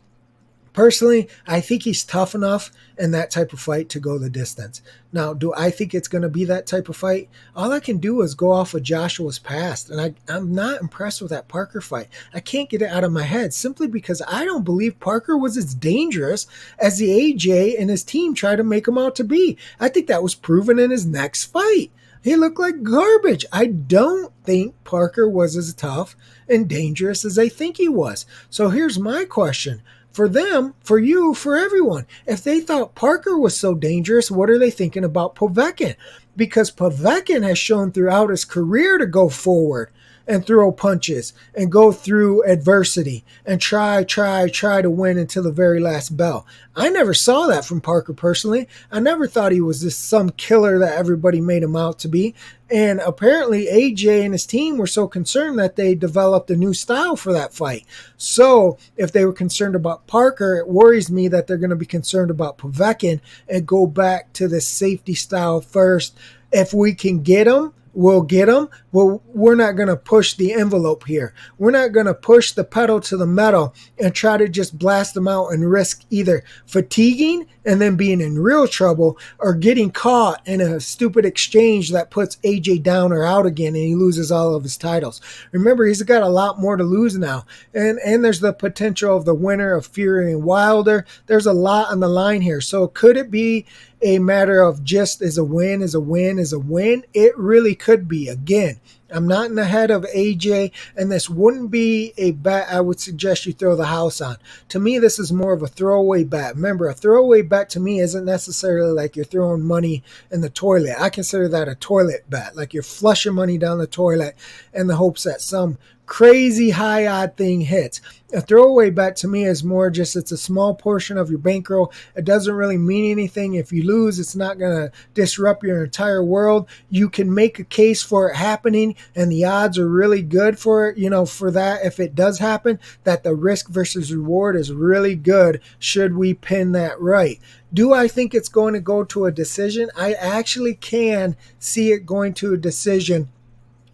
Personally, 0.72 1.28
I 1.46 1.60
think 1.60 1.82
he's 1.82 2.04
tough 2.04 2.34
enough 2.34 2.70
in 2.96 3.10
that 3.10 3.30
type 3.30 3.52
of 3.52 3.60
fight 3.60 3.88
to 3.88 4.00
go 4.00 4.18
the 4.18 4.30
distance. 4.30 4.82
Now, 5.12 5.34
do 5.34 5.52
I 5.54 5.70
think 5.70 5.94
it's 5.94 6.06
going 6.06 6.22
to 6.22 6.28
be 6.28 6.44
that 6.44 6.66
type 6.66 6.88
of 6.88 6.96
fight? 6.96 7.28
All 7.56 7.72
I 7.72 7.80
can 7.80 7.98
do 7.98 8.22
is 8.22 8.34
go 8.34 8.52
off 8.52 8.74
of 8.74 8.82
Joshua's 8.82 9.40
past, 9.40 9.90
and 9.90 10.00
I, 10.00 10.14
I'm 10.32 10.52
not 10.52 10.80
impressed 10.80 11.20
with 11.20 11.30
that 11.30 11.48
Parker 11.48 11.80
fight. 11.80 12.08
I 12.32 12.40
can't 12.40 12.70
get 12.70 12.82
it 12.82 12.90
out 12.90 13.04
of 13.04 13.10
my 13.10 13.24
head 13.24 13.52
simply 13.52 13.88
because 13.88 14.22
I 14.28 14.44
don't 14.44 14.64
believe 14.64 15.00
Parker 15.00 15.36
was 15.36 15.56
as 15.56 15.74
dangerous 15.74 16.46
as 16.78 16.98
the 16.98 17.08
AJ 17.08 17.80
and 17.80 17.90
his 17.90 18.04
team 18.04 18.34
try 18.34 18.54
to 18.54 18.62
make 18.62 18.86
him 18.86 18.98
out 18.98 19.16
to 19.16 19.24
be. 19.24 19.58
I 19.80 19.88
think 19.88 20.06
that 20.06 20.22
was 20.22 20.34
proven 20.36 20.78
in 20.78 20.90
his 20.90 21.06
next 21.06 21.46
fight. 21.46 21.90
He 22.22 22.36
looked 22.36 22.60
like 22.60 22.82
garbage. 22.82 23.46
I 23.50 23.66
don't 23.66 24.32
think 24.44 24.74
Parker 24.84 25.28
was 25.28 25.56
as 25.56 25.72
tough 25.72 26.16
and 26.48 26.68
dangerous 26.68 27.24
as 27.24 27.34
they 27.34 27.48
think 27.48 27.78
he 27.78 27.88
was. 27.88 28.26
So 28.50 28.68
here's 28.68 28.98
my 28.98 29.24
question 29.24 29.82
for 30.12 30.28
them, 30.28 30.74
for 30.80 30.98
you, 30.98 31.34
for 31.34 31.56
everyone. 31.56 32.06
If 32.26 32.42
they 32.42 32.60
thought 32.60 32.94
Parker 32.94 33.38
was 33.38 33.58
so 33.58 33.74
dangerous, 33.74 34.30
what 34.30 34.50
are 34.50 34.58
they 34.58 34.70
thinking 34.70 35.04
about 35.04 35.34
Povetkin? 35.34 35.96
Because 36.36 36.70
Povetkin 36.70 37.42
has 37.42 37.58
shown 37.58 37.92
throughout 37.92 38.30
his 38.30 38.44
career 38.44 38.98
to 38.98 39.06
go 39.06 39.28
forward 39.28 39.90
and 40.26 40.46
throw 40.46 40.72
punches 40.72 41.32
and 41.54 41.72
go 41.72 41.92
through 41.92 42.44
adversity 42.44 43.24
and 43.44 43.60
try, 43.60 44.04
try, 44.04 44.48
try 44.48 44.82
to 44.82 44.90
win 44.90 45.18
until 45.18 45.42
the 45.42 45.52
very 45.52 45.80
last 45.80 46.16
bell. 46.16 46.46
I 46.76 46.88
never 46.88 47.14
saw 47.14 47.46
that 47.46 47.64
from 47.64 47.80
Parker 47.80 48.12
personally. 48.12 48.68
I 48.90 49.00
never 49.00 49.26
thought 49.26 49.52
he 49.52 49.60
was 49.60 49.82
this 49.82 49.96
some 49.96 50.30
killer 50.30 50.78
that 50.78 50.96
everybody 50.96 51.40
made 51.40 51.62
him 51.62 51.76
out 51.76 51.98
to 52.00 52.08
be. 52.08 52.34
And 52.70 53.00
apparently, 53.00 53.66
AJ 53.66 54.24
and 54.24 54.32
his 54.32 54.46
team 54.46 54.78
were 54.78 54.86
so 54.86 55.08
concerned 55.08 55.58
that 55.58 55.74
they 55.74 55.96
developed 55.96 56.50
a 56.50 56.56
new 56.56 56.72
style 56.72 57.16
for 57.16 57.32
that 57.32 57.52
fight. 57.52 57.84
So, 58.16 58.78
if 58.96 59.10
they 59.10 59.24
were 59.24 59.32
concerned 59.32 59.74
about 59.74 60.06
Parker, 60.06 60.56
it 60.56 60.68
worries 60.68 61.10
me 61.10 61.26
that 61.28 61.48
they're 61.48 61.56
going 61.56 61.70
to 61.70 61.76
be 61.76 61.86
concerned 61.86 62.30
about 62.30 62.58
Povetkin 62.58 63.20
and 63.48 63.66
go 63.66 63.86
back 63.88 64.32
to 64.34 64.46
the 64.46 64.60
safety 64.60 65.14
style 65.14 65.60
first. 65.60 66.16
If 66.52 66.72
we 66.72 66.94
can 66.94 67.22
get 67.22 67.48
him, 67.48 67.72
we'll 67.92 68.22
get 68.22 68.46
them. 68.46 68.68
Well, 68.92 69.22
we're 69.26 69.54
not 69.54 69.76
going 69.76 69.88
to 69.88 69.96
push 69.96 70.34
the 70.34 70.52
envelope 70.52 71.06
here. 71.06 71.34
We're 71.58 71.70
not 71.70 71.92
going 71.92 72.06
to 72.06 72.14
push 72.14 72.52
the 72.52 72.64
pedal 72.64 73.00
to 73.00 73.16
the 73.16 73.26
metal 73.26 73.74
and 73.98 74.14
try 74.14 74.36
to 74.36 74.48
just 74.48 74.78
blast 74.78 75.14
them 75.14 75.28
out 75.28 75.48
and 75.48 75.70
risk 75.70 76.04
either 76.10 76.44
fatiguing 76.66 77.46
and 77.64 77.80
then 77.80 77.96
being 77.96 78.20
in 78.20 78.38
real 78.38 78.66
trouble 78.66 79.18
or 79.38 79.54
getting 79.54 79.90
caught 79.90 80.46
in 80.46 80.60
a 80.60 80.80
stupid 80.80 81.24
exchange 81.24 81.90
that 81.90 82.10
puts 82.10 82.36
AJ 82.36 82.82
down 82.82 83.12
or 83.12 83.24
out 83.24 83.46
again 83.46 83.74
and 83.74 83.76
he 83.76 83.94
loses 83.94 84.32
all 84.32 84.54
of 84.54 84.62
his 84.62 84.76
titles. 84.76 85.20
Remember, 85.52 85.86
he's 85.86 86.02
got 86.02 86.22
a 86.22 86.28
lot 86.28 86.58
more 86.58 86.76
to 86.76 86.84
lose 86.84 87.16
now. 87.18 87.44
And 87.74 87.98
and 88.04 88.24
there's 88.24 88.40
the 88.40 88.52
potential 88.52 89.16
of 89.16 89.24
the 89.24 89.34
winner 89.34 89.74
of 89.74 89.86
Fury 89.86 90.32
and 90.32 90.44
Wilder. 90.44 91.04
There's 91.26 91.46
a 91.46 91.52
lot 91.52 91.90
on 91.90 92.00
the 92.00 92.08
line 92.08 92.40
here. 92.40 92.60
So 92.60 92.88
could 92.88 93.16
it 93.16 93.30
be 93.30 93.66
a 94.02 94.18
matter 94.18 94.62
of 94.62 94.82
just 94.84 95.22
is 95.22 95.38
a 95.38 95.44
win, 95.44 95.82
is 95.82 95.94
a 95.94 96.00
win, 96.00 96.38
is 96.38 96.52
a 96.52 96.58
win? 96.58 97.04
It 97.12 97.36
really 97.36 97.74
could 97.74 98.08
be. 98.08 98.28
Again, 98.28 98.80
I'm 99.12 99.26
not 99.26 99.46
in 99.46 99.56
the 99.56 99.64
head 99.64 99.90
of 99.90 100.04
AJ, 100.04 100.72
and 100.96 101.10
this 101.10 101.28
wouldn't 101.28 101.70
be 101.70 102.12
a 102.16 102.32
bet 102.32 102.68
I 102.70 102.80
would 102.80 103.00
suggest 103.00 103.44
you 103.44 103.52
throw 103.52 103.76
the 103.76 103.86
house 103.86 104.20
on. 104.20 104.36
To 104.68 104.78
me, 104.78 104.98
this 104.98 105.18
is 105.18 105.32
more 105.32 105.52
of 105.52 105.62
a 105.62 105.68
throwaway 105.68 106.24
bet. 106.24 106.54
Remember, 106.54 106.88
a 106.88 106.94
throwaway 106.94 107.42
bet 107.42 107.68
to 107.70 107.80
me 107.80 108.00
isn't 108.00 108.24
necessarily 108.24 108.92
like 108.92 109.16
you're 109.16 109.24
throwing 109.24 109.62
money 109.62 110.02
in 110.30 110.40
the 110.40 110.50
toilet. 110.50 110.94
I 110.98 111.10
consider 111.10 111.48
that 111.48 111.68
a 111.68 111.74
toilet 111.74 112.24
bet, 112.30 112.56
like 112.56 112.72
you're 112.72 112.82
flushing 112.82 113.34
money 113.34 113.58
down 113.58 113.78
the 113.78 113.86
toilet 113.86 114.36
in 114.72 114.86
the 114.86 114.96
hopes 114.96 115.24
that 115.24 115.40
some 115.40 115.78
crazy 116.10 116.70
high 116.70 117.06
odd 117.06 117.36
thing 117.36 117.60
hits. 117.60 118.00
A 118.32 118.40
throwaway 118.40 118.90
bet 118.90 119.14
to 119.16 119.28
me 119.28 119.44
is 119.44 119.62
more 119.62 119.90
just 119.90 120.16
it's 120.16 120.32
a 120.32 120.36
small 120.36 120.74
portion 120.74 121.16
of 121.16 121.30
your 121.30 121.38
bankroll. 121.38 121.92
It 122.16 122.24
doesn't 122.24 122.52
really 122.52 122.76
mean 122.76 123.12
anything. 123.12 123.54
If 123.54 123.70
you 123.70 123.84
lose, 123.84 124.18
it's 124.18 124.34
not 124.34 124.58
going 124.58 124.76
to 124.76 124.92
disrupt 125.14 125.62
your 125.62 125.84
entire 125.84 126.22
world. 126.22 126.68
You 126.88 127.08
can 127.08 127.32
make 127.32 127.60
a 127.60 127.64
case 127.64 128.02
for 128.02 128.28
it 128.28 128.34
happening, 128.34 128.96
and 129.14 129.30
the 129.30 129.44
odds 129.44 129.78
are 129.78 129.88
really 129.88 130.20
good 130.20 130.58
for 130.58 130.88
it, 130.88 130.98
you 130.98 131.08
know, 131.08 131.26
for 131.26 131.52
that. 131.52 131.84
If 131.84 132.00
it 132.00 132.16
does 132.16 132.40
happen, 132.40 132.80
that 133.04 133.22
the 133.22 133.36
risk 133.36 133.68
versus 133.68 134.12
reward 134.12 134.56
is 134.56 134.72
really 134.72 135.14
good 135.14 135.60
should 135.78 136.16
we 136.16 136.34
pin 136.34 136.72
that 136.72 137.00
right. 137.00 137.38
Do 137.72 137.92
I 137.94 138.08
think 138.08 138.34
it's 138.34 138.48
going 138.48 138.74
to 138.74 138.80
go 138.80 139.04
to 139.04 139.26
a 139.26 139.32
decision? 139.32 139.90
I 139.96 140.14
actually 140.14 140.74
can 140.74 141.36
see 141.60 141.92
it 141.92 142.04
going 142.04 142.34
to 142.34 142.52
a 142.54 142.58
decision 142.58 143.28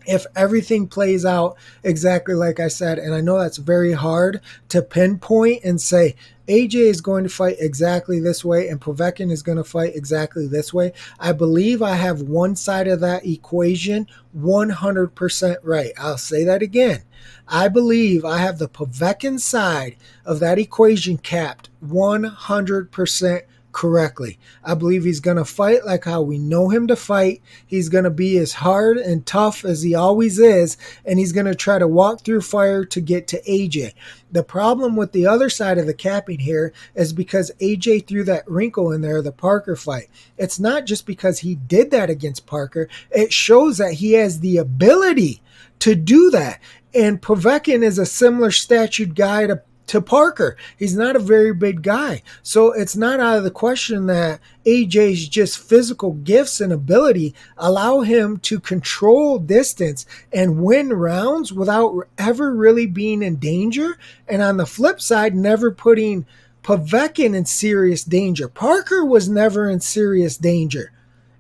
if 0.07 0.27
everything 0.35 0.89
plays 0.89 1.25
out 1.25 1.57
exactly 1.83 2.35
like 2.35 2.61
I 2.61 2.69
said, 2.69 2.99
and 2.99 3.15
I 3.15 3.21
know 3.21 3.39
that's 3.39 3.59
very 3.59 3.93
hard 3.93 4.41
to 4.69 4.83
pinpoint 4.83 5.65
and 5.65 5.81
say 5.81 6.17
AJ 6.49 6.75
is 6.75 7.01
going 7.01 7.25
to 7.25 7.31
fight 7.31 7.57
exactly 7.59 8.21
this 8.21 8.45
way 8.45 8.69
and 8.69 8.81
Povetkin 8.81 9.31
is 9.33 9.43
going 9.43 9.59
to 9.59 9.65
fight 9.65 9.97
exactly 9.97 10.47
this 10.47 10.73
way, 10.73 10.93
I 11.19 11.33
believe 11.33 11.83
I 11.83 11.95
have 11.95 12.23
one 12.23 12.55
side 12.55 12.87
of 12.89 13.01
that 13.01 13.27
equation 13.27 14.07
100% 14.37 15.57
right. 15.63 15.93
I'll 15.99 16.19
say 16.19 16.45
that 16.45 16.63
again. 16.63 17.03
I 17.49 17.69
believe 17.69 18.25
I 18.25 18.39
have 18.39 18.59
the 18.59 18.69
Povetkin 18.69 19.41
side 19.41 19.97
of 20.25 20.39
that 20.41 20.59
equation 20.59 21.19
capped 21.19 21.69
100% 21.85 23.43
correctly. 23.77 24.39
I 24.65 24.73
believe 24.73 25.05
he's 25.05 25.21
going 25.21 25.37
to 25.37 25.45
fight 25.45 25.85
like 25.85 26.05
how 26.05 26.23
we 26.23 26.39
know 26.39 26.71
him 26.71 26.87
to 26.87 26.97
fight. 26.97 27.43
He's 27.67 27.91
going 27.91 28.05
to 28.05 28.11
be 28.11 28.39
as 28.39 28.55
hard 28.55 28.97
and 28.97 29.27
tough 29.27 29.67
as 29.67 29.83
he 29.83 29.95
always 29.95 30.39
is, 30.39 30.79
and 31.05 31.19
he's 31.19 31.33
going 31.33 31.45
to 31.45 31.55
try 31.55 31.79
to 31.79 31.87
walk 31.87 32.25
through 32.25 32.41
fire 32.41 32.87
to 32.87 33.01
get 33.03 33.29
to 33.29 33.43
AJ. 33.43 33.93
The 34.33 34.43
problem 34.43 34.97
with 34.97 35.13
the 35.13 35.27
other 35.27 35.51
side 35.51 35.77
of 35.77 35.87
the 35.87 35.93
capping 35.93 36.39
here 36.39 36.73
is 36.95 37.13
because 37.13 37.53
AJ 37.61 38.07
threw 38.07 38.25
that 38.25 38.51
wrinkle 38.51 38.93
in 38.93 39.03
there, 39.03 39.21
the 39.21 39.31
Parker 39.31 39.77
fight. 39.77 40.09
It's 40.39 40.59
not 40.59 40.87
just 40.87 41.05
because 41.05 41.41
he 41.41 41.57
did 41.57 41.91
that 41.91 42.09
against 42.09 42.47
Parker, 42.47 42.89
it 43.11 43.31
shows 43.31 43.77
that 43.77 43.93
he 43.93 44.15
has 44.15 44.41
the 44.41 44.57
ability 44.57 45.43
to 45.81 45.95
do 45.95 46.31
that. 46.31 46.61
And 46.95 47.21
Povetkin 47.21 47.83
is 47.83 47.99
a 47.99 48.07
similar 48.07 48.51
statured 48.51 49.15
guy 49.15 49.47
to 49.47 49.61
to 49.87 50.01
Parker. 50.01 50.57
He's 50.77 50.97
not 50.97 51.17
a 51.17 51.21
very 51.21 51.55
big 51.55 51.83
guy. 51.83 52.23
So 52.43 52.73
it's 52.73 52.97
not 52.97 53.21
out 53.21 53.39
of 53.39 53.45
the 53.45 53.51
question 53.51 54.07
that 54.07 54.41
AJ's 54.65 55.29
just 55.29 55.59
physical 55.59 56.13
gifts 56.13 56.61
and 56.61 56.73
ability 56.73 57.35
allow 57.57 58.01
him 58.01 58.39
to 58.39 58.59
control 58.61 59.39
distance 59.39 60.07
and 60.33 60.63
win 60.63 60.93
rounds 60.93 61.53
without 61.53 62.09
ever 62.19 62.55
really 62.55 62.87
being 62.87 63.23
in 63.23 63.37
danger. 63.37 63.99
And 64.29 64.43
on 64.43 64.57
the 64.57 64.67
flip 64.67 65.01
side, 65.01 65.35
never 65.35 65.71
putting 65.71 66.27
Povetkin 66.63 67.37
in 67.37 67.45
serious 67.45 68.03
danger. 68.03 68.49
Parker 68.49 69.05
was 69.05 69.29
never 69.29 69.71
in 69.71 69.81
serious 69.81 70.37
danger. 70.37 70.91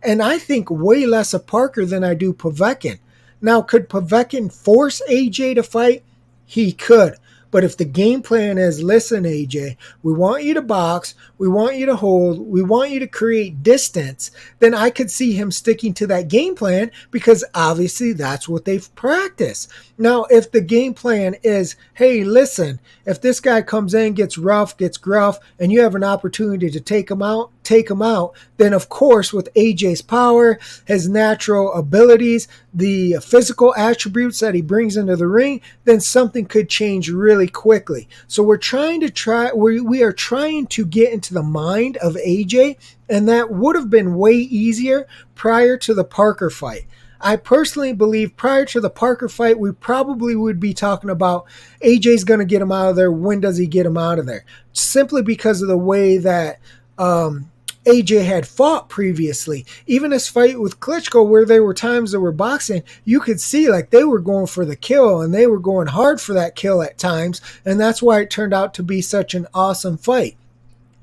And 0.02 0.22
I 0.22 0.38
think 0.38 0.70
way 0.70 1.04
less 1.04 1.34
of 1.34 1.48
Parker 1.48 1.84
than 1.84 2.04
I 2.04 2.14
do 2.14 2.32
Povetkin. 2.32 3.00
Now, 3.40 3.60
could 3.60 3.88
Povetkin 3.88 4.52
force 4.52 5.02
AJ 5.10 5.56
to 5.56 5.64
fight? 5.64 6.04
He 6.44 6.70
could. 6.70 7.16
But 7.50 7.64
if 7.64 7.76
the 7.76 7.84
game 7.84 8.22
plan 8.22 8.58
is 8.58 8.82
listen, 8.82 9.24
AJ, 9.24 9.76
we 10.02 10.12
want 10.12 10.44
you 10.44 10.54
to 10.54 10.62
box, 10.62 11.14
we 11.38 11.48
want 11.48 11.76
you 11.76 11.86
to 11.86 11.96
hold, 11.96 12.40
we 12.40 12.62
want 12.62 12.90
you 12.90 13.00
to 13.00 13.06
create 13.06 13.62
distance, 13.62 14.30
then 14.58 14.74
I 14.74 14.90
could 14.90 15.10
see 15.10 15.32
him 15.32 15.50
sticking 15.50 15.94
to 15.94 16.06
that 16.08 16.28
game 16.28 16.54
plan 16.54 16.90
because 17.10 17.44
obviously 17.54 18.12
that's 18.12 18.48
what 18.48 18.64
they've 18.64 18.94
practiced. 18.94 19.70
Now, 19.98 20.24
if 20.24 20.50
the 20.50 20.60
game 20.60 20.94
plan 20.94 21.36
is, 21.42 21.76
hey, 21.94 22.24
listen, 22.24 22.80
if 23.04 23.20
this 23.20 23.40
guy 23.40 23.62
comes 23.62 23.94
in, 23.94 24.14
gets 24.14 24.36
rough, 24.36 24.76
gets 24.76 24.96
gruff, 24.96 25.38
and 25.58 25.72
you 25.72 25.80
have 25.82 25.94
an 25.94 26.04
opportunity 26.04 26.70
to 26.70 26.80
take 26.80 27.10
him 27.10 27.22
out, 27.22 27.50
take 27.66 27.90
him 27.90 28.00
out, 28.00 28.34
then 28.56 28.72
of 28.72 28.88
course, 28.88 29.32
with 29.32 29.52
AJ's 29.54 30.02
power, 30.02 30.58
his 30.86 31.08
natural 31.08 31.72
abilities, 31.74 32.46
the 32.72 33.16
physical 33.22 33.74
attributes 33.76 34.40
that 34.40 34.54
he 34.54 34.62
brings 34.62 34.96
into 34.96 35.16
the 35.16 35.26
ring, 35.26 35.60
then 35.84 36.00
something 36.00 36.46
could 36.46 36.68
change 36.68 37.10
really 37.10 37.48
quickly. 37.48 38.08
So 38.28 38.42
we're 38.42 38.56
trying 38.56 39.00
to 39.00 39.10
try, 39.10 39.52
we, 39.52 39.80
we 39.80 40.02
are 40.02 40.12
trying 40.12 40.68
to 40.68 40.86
get 40.86 41.12
into 41.12 41.34
the 41.34 41.42
mind 41.42 41.96
of 41.98 42.14
AJ, 42.14 42.76
and 43.08 43.28
that 43.28 43.50
would 43.50 43.76
have 43.76 43.90
been 43.90 44.16
way 44.16 44.34
easier 44.34 45.06
prior 45.34 45.76
to 45.78 45.92
the 45.92 46.04
Parker 46.04 46.50
fight. 46.50 46.86
I 47.20 47.36
personally 47.36 47.92
believe 47.92 48.36
prior 48.36 48.66
to 48.66 48.80
the 48.80 48.90
Parker 48.90 49.28
fight, 49.28 49.58
we 49.58 49.72
probably 49.72 50.36
would 50.36 50.60
be 50.60 50.74
talking 50.74 51.10
about 51.10 51.46
AJ's 51.82 52.24
going 52.24 52.40
to 52.40 52.46
get 52.46 52.62
him 52.62 52.72
out 52.72 52.90
of 52.90 52.96
there. 52.96 53.10
When 53.10 53.40
does 53.40 53.56
he 53.56 53.66
get 53.66 53.86
him 53.86 53.96
out 53.96 54.18
of 54.18 54.26
there? 54.26 54.44
Simply 54.72 55.22
because 55.22 55.62
of 55.62 55.68
the 55.68 55.78
way 55.78 56.18
that 56.18 56.60
um, 56.98 57.50
AJ 57.86 58.24
had 58.24 58.48
fought 58.48 58.88
previously. 58.88 59.64
Even 59.86 60.10
his 60.10 60.28
fight 60.28 60.60
with 60.60 60.80
Klitschko, 60.80 61.26
where 61.26 61.44
there 61.44 61.62
were 61.62 61.72
times 61.72 62.12
that 62.12 62.20
were 62.20 62.32
boxing, 62.32 62.82
you 63.04 63.20
could 63.20 63.40
see 63.40 63.70
like 63.70 63.90
they 63.90 64.02
were 64.04 64.18
going 64.18 64.48
for 64.48 64.64
the 64.64 64.76
kill 64.76 65.22
and 65.22 65.32
they 65.32 65.46
were 65.46 65.60
going 65.60 65.86
hard 65.86 66.20
for 66.20 66.32
that 66.34 66.56
kill 66.56 66.82
at 66.82 66.98
times. 66.98 67.40
And 67.64 67.80
that's 67.80 68.02
why 68.02 68.20
it 68.20 68.30
turned 68.30 68.52
out 68.52 68.74
to 68.74 68.82
be 68.82 69.00
such 69.00 69.34
an 69.34 69.46
awesome 69.54 69.96
fight. 69.96 70.36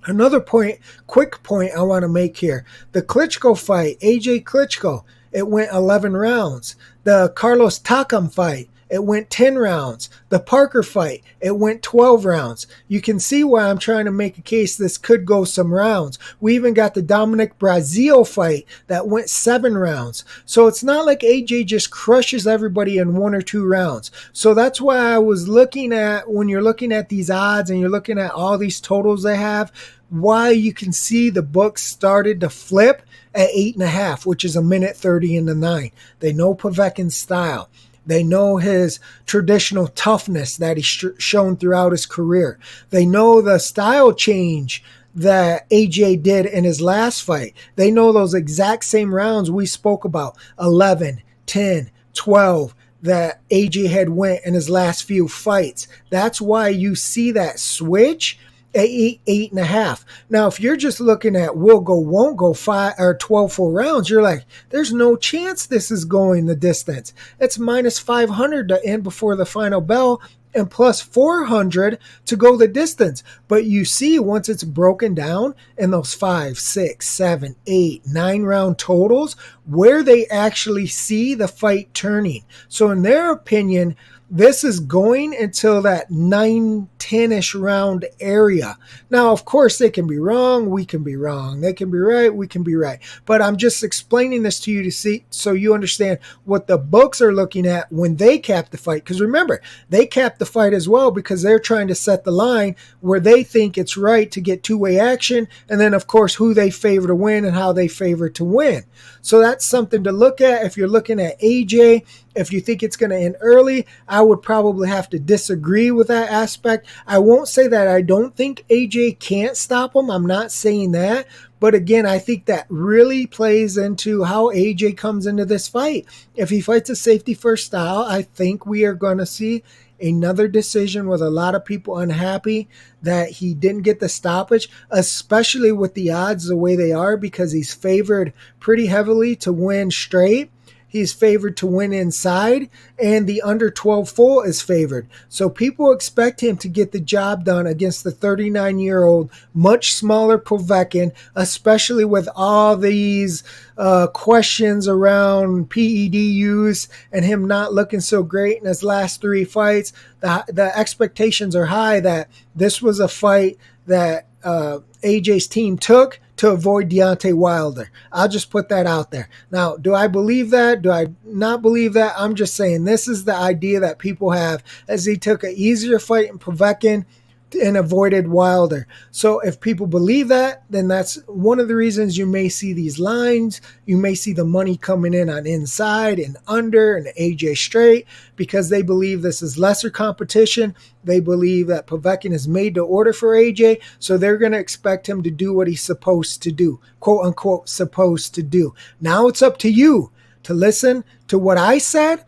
Another 0.06 0.42
point, 0.42 0.80
quick 1.08 1.42
point 1.44 1.72
I 1.76 1.82
want 1.84 2.04
to 2.04 2.10
make 2.10 2.38
here 2.38 2.66
the 2.92 3.02
Klitschko 3.02 3.58
fight, 3.58 3.98
AJ 4.02 4.44
Klitschko. 4.44 5.04
it 5.32 5.48
went 5.48 5.72
11 5.72 6.16
rounds. 6.18 6.76
The 7.06 7.32
Carlos 7.36 7.80
Takam 7.80 8.32
fight, 8.34 8.70
it 8.94 9.04
went 9.04 9.32
10 9.32 9.58
rounds. 9.58 10.08
The 10.30 10.40
Parker 10.40 10.84
fight, 10.84 11.24
it 11.42 11.58
went 11.58 11.82
12 11.82 12.26
rounds. 12.26 12.68
You 12.88 13.02
can 13.02 13.20
see 13.20 13.44
why 13.44 13.68
I'm 13.68 13.80
trying 13.80 14.06
to 14.06 14.12
make 14.12 14.38
a 14.38 14.44
case 14.44 14.78
this 14.78 15.00
could 15.00 15.26
go 15.26 15.46
some 15.46 15.74
rounds. 15.74 16.20
We 16.40 16.54
even 16.54 16.76
got 16.76 16.94
the 16.94 17.02
Dominic 17.02 17.58
Breazeale 17.58 18.28
fight 18.28 18.68
that 18.86 19.08
went 19.08 19.32
seven 19.32 19.76
rounds. 19.76 20.24
So 20.46 20.68
it's 20.68 20.84
not 20.84 21.08
like 21.08 21.22
AJ 21.22 21.66
just 21.66 21.90
crushes 21.90 22.46
everybody 22.46 23.00
in 23.00 23.16
one 23.16 23.34
or 23.34 23.42
two 23.42 23.66
rounds. 23.66 24.12
So 24.32 24.54
that's 24.54 24.80
why 24.80 24.98
I 24.98 25.18
was 25.18 25.48
looking 25.48 25.92
at 25.92 26.30
when 26.30 26.48
you're 26.48 26.62
looking 26.62 26.92
at 26.92 27.10
these 27.10 27.32
odds 27.32 27.72
and 27.72 27.80
you're 27.80 27.90
looking 27.90 28.20
at 28.20 28.34
all 28.34 28.60
these 28.60 28.80
totals 28.80 29.24
they 29.24 29.38
have, 29.38 29.72
why 30.12 30.52
you 30.52 30.72
can 30.72 30.92
see 30.92 31.32
the 31.32 31.42
books 31.42 31.82
started 31.82 32.42
to 32.42 32.50
flip 32.52 33.02
at 33.34 33.50
eight 33.52 33.74
and 33.74 33.82
a 33.82 33.88
half, 33.88 34.28
which 34.28 34.46
is 34.46 34.56
a 34.56 34.62
minute 34.62 34.96
30 34.96 35.36
in 35.36 35.48
the 35.48 35.56
nine. 35.56 35.90
They 36.20 36.32
know 36.32 36.54
Povetkin's 36.54 37.18
style. 37.18 37.72
They 38.06 38.24
know 38.24 38.58
his 38.58 39.00
traditional 39.26 39.88
toughness 39.88 40.58
that 40.58 40.78
he's 40.78 40.86
sh- 40.86 41.06
shown 41.18 41.58
throughout 41.58 41.92
his 41.92 42.06
career. 42.06 42.60
They 42.90 43.06
know 43.06 43.42
the 43.42 43.60
style 43.60 44.14
change 44.14 44.84
that 45.16 45.70
AJ 45.70 46.24
did 46.24 46.46
in 46.46 46.64
his 46.64 46.82
last 46.82 47.22
fight. 47.22 47.54
They 47.76 47.92
know 47.92 48.12
those 48.12 48.34
exact 48.34 48.86
same 48.86 49.14
rounds 49.14 49.52
we 49.52 49.66
spoke 49.66 50.06
about 50.06 50.38
11, 50.60 51.22
10, 51.46 51.92
12 52.14 52.76
that 53.04 53.48
AJ 53.50 53.90
had 53.90 54.10
went 54.10 54.44
in 54.46 54.54
his 54.54 54.70
last 54.70 55.04
few 55.04 55.28
fights. 55.28 55.88
That's 56.10 56.42
why 56.42 56.70
you 56.70 56.96
see 56.96 57.32
that 57.32 57.60
switch 57.60 58.40
eight, 58.76 59.22
eight 59.28 59.52
and 59.52 59.60
a 59.60 59.66
half. 59.66 60.06
Now, 60.30 60.48
if 60.48 60.60
you're 60.60 60.78
just 60.78 61.00
looking 61.00 61.36
at 61.36 61.58
will 61.58 61.80
go, 61.80 61.98
won't 61.98 62.38
go 62.38 62.54
five 62.54 62.94
or 62.98 63.16
12 63.16 63.54
full 63.54 63.72
rounds, 63.72 64.10
you're 64.10 64.22
like, 64.22 64.46
there's 64.70 64.94
no 64.94 65.16
chance 65.16 65.66
this 65.66 65.92
is 65.92 66.06
going 66.06 66.46
the 66.46 66.56
distance. 66.56 67.14
It's 67.40 67.60
minus 67.60 68.00
500 68.00 68.70
to 68.70 68.86
end 68.86 69.04
before 69.04 69.36
the 69.36 69.46
final 69.46 69.82
bell 69.82 70.22
and 70.56 70.70
plus 70.70 71.02
400 71.02 72.00
to 72.26 72.36
go 72.36 72.58
the 72.58 72.68
distance. 72.68 73.24
But 73.48 73.66
you 73.66 73.86
see, 73.86 74.20
once 74.20 74.50
it's 74.50 74.64
broken 74.64 75.14
down 75.14 75.56
in 75.78 75.92
those 75.92 76.14
five, 76.14 76.60
six, 76.60 77.08
seven, 77.08 77.56
eight, 77.68 78.04
nine 78.06 78.44
round 78.44 78.78
totals, 78.78 79.36
where 79.66 80.04
they 80.04 80.28
actually 80.28 80.88
see 80.88 81.36
the 81.36 81.48
fight 81.48 81.94
turning. 81.94 82.44
So, 82.68 82.92
in 82.92 83.02
their 83.02 83.32
opinion, 83.32 83.96
this 84.30 84.64
is 84.64 84.80
going 84.80 85.36
until 85.36 85.82
that 85.84 86.10
9 86.10 86.90
10ish 87.04 87.60
round 87.60 88.06
area. 88.22 88.78
Now, 89.10 89.34
of 89.34 89.44
course, 89.44 89.78
they 89.78 89.90
can 89.90 90.08
be 90.08 90.18
wrong, 90.18 90.70
we 90.70 90.86
can 90.86 91.04
be 91.04 91.18
wrong. 91.18 91.60
They 91.60 91.74
can 91.74 91.92
be 91.92 91.98
right, 91.98 92.34
we 92.34 92.48
can 92.48 92.64
be 92.64 92.76
right. 92.76 93.00
But 93.26 93.42
I'm 93.42 93.58
just 93.58 93.84
explaining 93.84 94.44
this 94.44 94.62
to 94.62 94.72
you 94.72 94.82
to 94.84 94.92
see 94.92 95.26
so 95.30 95.52
you 95.52 95.74
understand 95.74 96.20
what 96.46 96.68
the 96.68 96.78
books 96.78 97.22
are 97.22 97.34
looking 97.34 97.68
at 97.68 97.92
when 97.92 98.16
they 98.16 98.40
cap 98.40 98.70
the 98.70 98.78
fight. 98.78 99.04
Because 99.04 99.20
remember, 99.20 99.62
they 99.90 100.06
cap 100.08 100.38
the 100.38 100.46
fight 100.46 100.74
as 100.74 100.88
well 100.88 101.12
because 101.12 101.42
they're 101.42 101.60
trying 101.60 101.90
to 101.90 101.96
set 101.96 102.24
the 102.24 102.32
line 102.32 102.76
where 103.02 103.20
they 103.20 103.44
think 103.44 103.78
it's 103.78 103.98
right 103.98 104.32
to 104.32 104.40
get 104.40 104.64
two 104.64 104.78
way 104.78 104.98
action. 104.98 105.50
And 105.70 105.82
then, 105.82 105.94
of 105.94 106.08
course, 106.08 106.36
who 106.36 106.54
they 106.54 106.70
favor 106.70 107.08
to 107.08 107.16
win 107.16 107.44
and 107.44 107.56
how 107.56 107.74
they 107.74 107.90
favor 107.90 108.30
to 108.30 108.46
win. 108.46 108.86
So 109.22 109.40
that's 109.40 109.66
something 109.66 110.04
to 110.06 110.12
look 110.12 110.40
at 110.40 110.66
if 110.66 110.78
you're 110.78 110.88
looking 110.88 111.20
at 111.20 111.40
AJ 111.42 112.04
if 112.36 112.52
you 112.52 112.62
think 112.62 112.82
it's 112.82 112.98
going 112.98 113.12
to 113.12 113.18
end 113.18 113.36
early, 113.42 113.86
I 114.08 114.22
would 114.22 114.42
probably 114.42 114.88
have 114.90 115.10
to 115.10 115.20
disagree 115.20 115.92
with 115.92 116.08
that 116.08 116.30
aspect. 116.32 116.88
I 117.08 117.20
won't 117.20 117.48
say 117.48 117.68
that 117.68 117.88
I 117.88 118.02
don't 118.02 118.36
think 118.36 118.66
AJ 118.70 119.20
can't 119.20 119.58
stop 119.58 119.96
him. 119.96 120.10
I'm 120.10 120.26
not 120.26 120.52
saying 120.52 120.92
that. 120.92 121.28
But 121.60 121.76
again, 121.76 122.06
I 122.06 122.20
think 122.20 122.46
that 122.46 122.66
really 122.68 123.26
plays 123.26 123.78
into 123.78 124.24
how 124.24 124.52
AJ 124.52 124.98
comes 124.98 125.26
into 125.26 125.46
this 125.46 125.68
fight. 125.68 126.06
If 126.36 126.50
he 126.50 126.60
fights 126.60 126.90
a 126.90 126.96
safety 126.96 127.34
first 127.34 127.68
style, 127.68 128.00
I 128.00 128.22
think 128.22 128.66
we 128.66 128.84
are 128.84 128.94
going 128.94 129.18
to 129.20 129.26
see 129.26 129.64
another 130.02 130.50
decision 130.50 131.08
with 131.08 131.22
a 131.22 131.30
lot 131.30 131.56
of 131.56 131.64
people 131.64 131.98
unhappy 131.98 132.68
that 133.02 133.30
he 133.30 133.54
didn't 133.54 133.84
get 133.84 134.02
the 134.02 134.10
stoppage, 134.10 134.70
especially 134.92 135.72
with 135.72 135.94
the 135.94 136.12
odds 136.12 136.48
the 136.48 136.58
way 136.58 136.76
they 136.76 136.92
are, 136.92 137.16
because 137.16 137.54
he's 137.54 137.74
favored 137.74 138.34
pretty 138.60 138.88
heavily 138.88 139.36
to 139.38 139.54
win 139.54 139.90
straight. 139.90 140.52
He's 140.94 141.12
favored 141.12 141.58
to 141.58 141.66
win 141.66 141.92
inside, 141.92 142.70
and 143.00 143.26
the 143.26 143.42
under 143.42 143.72
12 143.72 144.08
full 144.08 144.44
is 144.44 144.62
favored. 144.62 145.10
So 145.28 145.50
people 145.50 145.92
expect 145.92 146.42
him 146.42 146.56
to 146.58 146.68
get 146.68 146.92
the 146.92 147.00
job 147.00 147.46
done 147.46 147.66
against 147.66 148.04
the 148.04 148.12
39 148.12 148.78
year 148.78 149.04
old, 149.04 149.32
much 149.56 149.96
smaller 149.96 150.38
Povetkin, 150.38 151.12
especially 151.36 152.06
with 152.06 152.30
all 152.36 152.78
these 152.78 153.44
uh, 153.76 154.06
questions 154.06 154.88
around 154.88 155.72
PED 155.72 156.14
use 156.14 156.88
and 157.12 157.26
him 157.26 157.48
not 157.48 157.74
looking 157.74 158.00
so 158.00 158.22
great 158.22 158.60
in 158.60 158.66
his 158.66 158.84
last 158.84 159.20
three 159.20 159.46
fights. 159.46 159.94
The, 160.20 160.46
the 160.48 160.78
expectations 160.78 161.56
are 161.56 161.66
high 161.66 162.02
that 162.02 162.30
this 162.54 162.84
was 162.84 163.00
a 163.00 163.08
fight 163.08 163.58
that 163.88 164.28
uh, 164.44 164.80
AJ's 165.04 165.48
team 165.48 165.78
took 165.78 166.20
to 166.38 166.50
avoid 166.50 166.90
Deontay 166.90 167.34
Wilder. 167.34 167.90
I'll 168.12 168.28
just 168.28 168.50
put 168.50 168.70
that 168.70 168.86
out 168.86 169.12
there. 169.12 169.30
Now, 169.52 169.78
do 169.78 169.94
I 169.94 170.08
believe 170.08 170.50
that? 170.50 170.82
Do 170.82 170.92
I 170.92 171.08
not 171.24 171.62
believe 171.62 171.94
that? 171.94 172.14
I'm 172.18 172.36
just 172.36 172.56
saying 172.56 172.84
this 172.84 173.08
is 173.08 173.26
the 173.26 173.36
idea 173.36 173.80
that 173.80 174.00
people 174.00 174.32
have 174.32 174.64
as 174.88 175.06
he 175.06 175.18
took 175.18 175.44
an 175.44 175.54
easier 175.56 176.00
fight 176.00 176.30
in 176.30 176.40
Povetkin 176.40 177.06
and 177.56 177.78
avoided 177.78 178.28
Wilder. 178.28 178.88
So 179.12 179.40
if 179.40 179.60
people 179.60 179.88
believe 179.88 180.28
that, 180.30 180.64
then 180.70 180.88
that's 180.88 181.16
one 181.28 181.60
of 181.60 181.68
the 181.68 181.76
reasons 181.76 182.18
you 182.18 182.26
may 182.26 182.50
see 182.50 182.74
these 182.74 183.00
lines. 183.00 183.62
You 183.86 183.98
may 183.98 184.16
see 184.16 184.34
the 184.34 184.46
money 184.46 184.78
coming 184.78 185.14
in 185.14 185.30
on 185.30 185.46
inside 185.46 186.20
and 186.20 186.38
under 186.48 186.96
and 186.96 187.08
AJ 187.20 187.58
straight 187.58 188.08
because 188.36 188.70
they 188.70 188.82
believe 188.82 189.22
this 189.22 189.42
is 189.42 189.58
lesser 189.58 189.90
competition. 189.90 190.76
They 191.04 191.20
believe 191.20 191.68
that 191.68 191.88
Povetkin 191.88 192.34
is 192.34 192.48
made 192.48 192.76
to 192.76 192.82
order 192.82 193.14
for 193.14 193.36
AJ, 193.36 193.82
so 194.00 194.18
they're 194.18 194.38
going 194.38 194.54
to 194.54 194.60
expect 194.60 195.08
him 195.08 195.24
to 195.24 195.32
do 195.32 195.54
what 195.54 195.68
he's 195.68 195.82
supposed 195.82 196.42
to 196.44 196.52
do, 196.52 196.80
quote 197.00 197.26
unquote, 197.26 197.70
supposed 197.70 198.34
to 198.36 198.44
do. 198.44 198.74
Now 199.02 199.28
it's 199.28 199.42
up 199.42 199.58
to 199.60 199.70
you 199.70 200.12
to 200.44 200.54
listen 200.54 201.04
to 201.28 201.38
what 201.38 201.58
I 201.58 201.78
said 201.78 202.24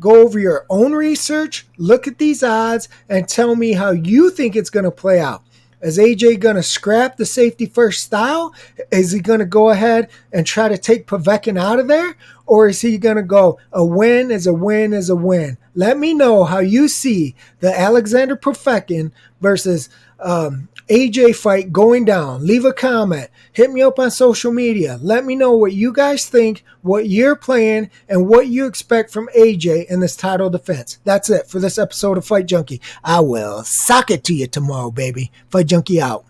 go 0.00 0.22
over 0.22 0.38
your 0.38 0.66
own 0.68 0.92
research, 0.92 1.66
look 1.78 2.06
at 2.06 2.18
these 2.18 2.42
odds, 2.42 2.88
and 3.08 3.28
tell 3.28 3.56
me 3.56 3.72
how 3.72 3.90
you 3.90 4.30
think 4.30 4.56
it's 4.56 4.70
going 4.70 4.84
to 4.84 4.90
play 4.90 5.20
out. 5.20 5.42
Is 5.82 5.98
AJ 5.98 6.40
going 6.40 6.56
to 6.56 6.62
scrap 6.62 7.16
the 7.16 7.26
safety 7.26 7.66
first 7.66 8.02
style? 8.02 8.54
Is 8.90 9.12
he 9.12 9.20
going 9.20 9.40
to 9.40 9.44
go 9.44 9.68
ahead 9.68 10.08
and 10.32 10.46
try 10.46 10.68
to 10.68 10.78
take 10.78 11.06
Povetkin 11.06 11.60
out 11.60 11.78
of 11.78 11.86
there? 11.86 12.16
Or 12.46 12.68
is 12.68 12.80
he 12.80 12.96
going 12.96 13.16
to 13.16 13.22
go, 13.22 13.58
a 13.72 13.84
win 13.84 14.30
is 14.30 14.46
a 14.46 14.54
win 14.54 14.92
is 14.92 15.10
a 15.10 15.16
win? 15.16 15.58
Let 15.74 15.98
me 15.98 16.14
know 16.14 16.44
how 16.44 16.60
you 16.60 16.88
see 16.88 17.34
the 17.60 17.78
Alexander 17.78 18.36
Povetkin 18.36 19.12
versus 19.40 19.90
um, 20.18 20.68
AJ 20.88 21.34
fight 21.34 21.72
going 21.72 22.04
down. 22.04 22.46
Leave 22.46 22.64
a 22.64 22.72
comment. 22.72 23.28
Hit 23.52 23.72
me 23.72 23.82
up 23.82 23.98
on 23.98 24.10
social 24.10 24.52
media. 24.52 25.00
Let 25.02 25.24
me 25.24 25.34
know 25.34 25.52
what 25.52 25.72
you 25.72 25.92
guys 25.92 26.28
think, 26.28 26.62
what 26.82 27.08
you're 27.08 27.34
playing, 27.34 27.90
and 28.08 28.28
what 28.28 28.46
you 28.46 28.66
expect 28.66 29.10
from 29.10 29.28
AJ 29.36 29.86
in 29.86 29.98
this 29.98 30.16
title 30.16 30.48
defense. 30.48 30.98
That's 31.02 31.28
it 31.28 31.48
for 31.48 31.58
this 31.58 31.76
episode 31.76 32.18
of 32.18 32.24
Fight 32.24 32.46
Junkie. 32.46 32.80
I 33.02 33.18
will 33.18 33.64
sock 33.64 34.12
it 34.12 34.22
to 34.24 34.34
you 34.34 34.46
tomorrow, 34.46 34.92
baby. 34.92 35.32
Fight 35.48 35.66
Junkie 35.66 36.00
out. 36.00 36.24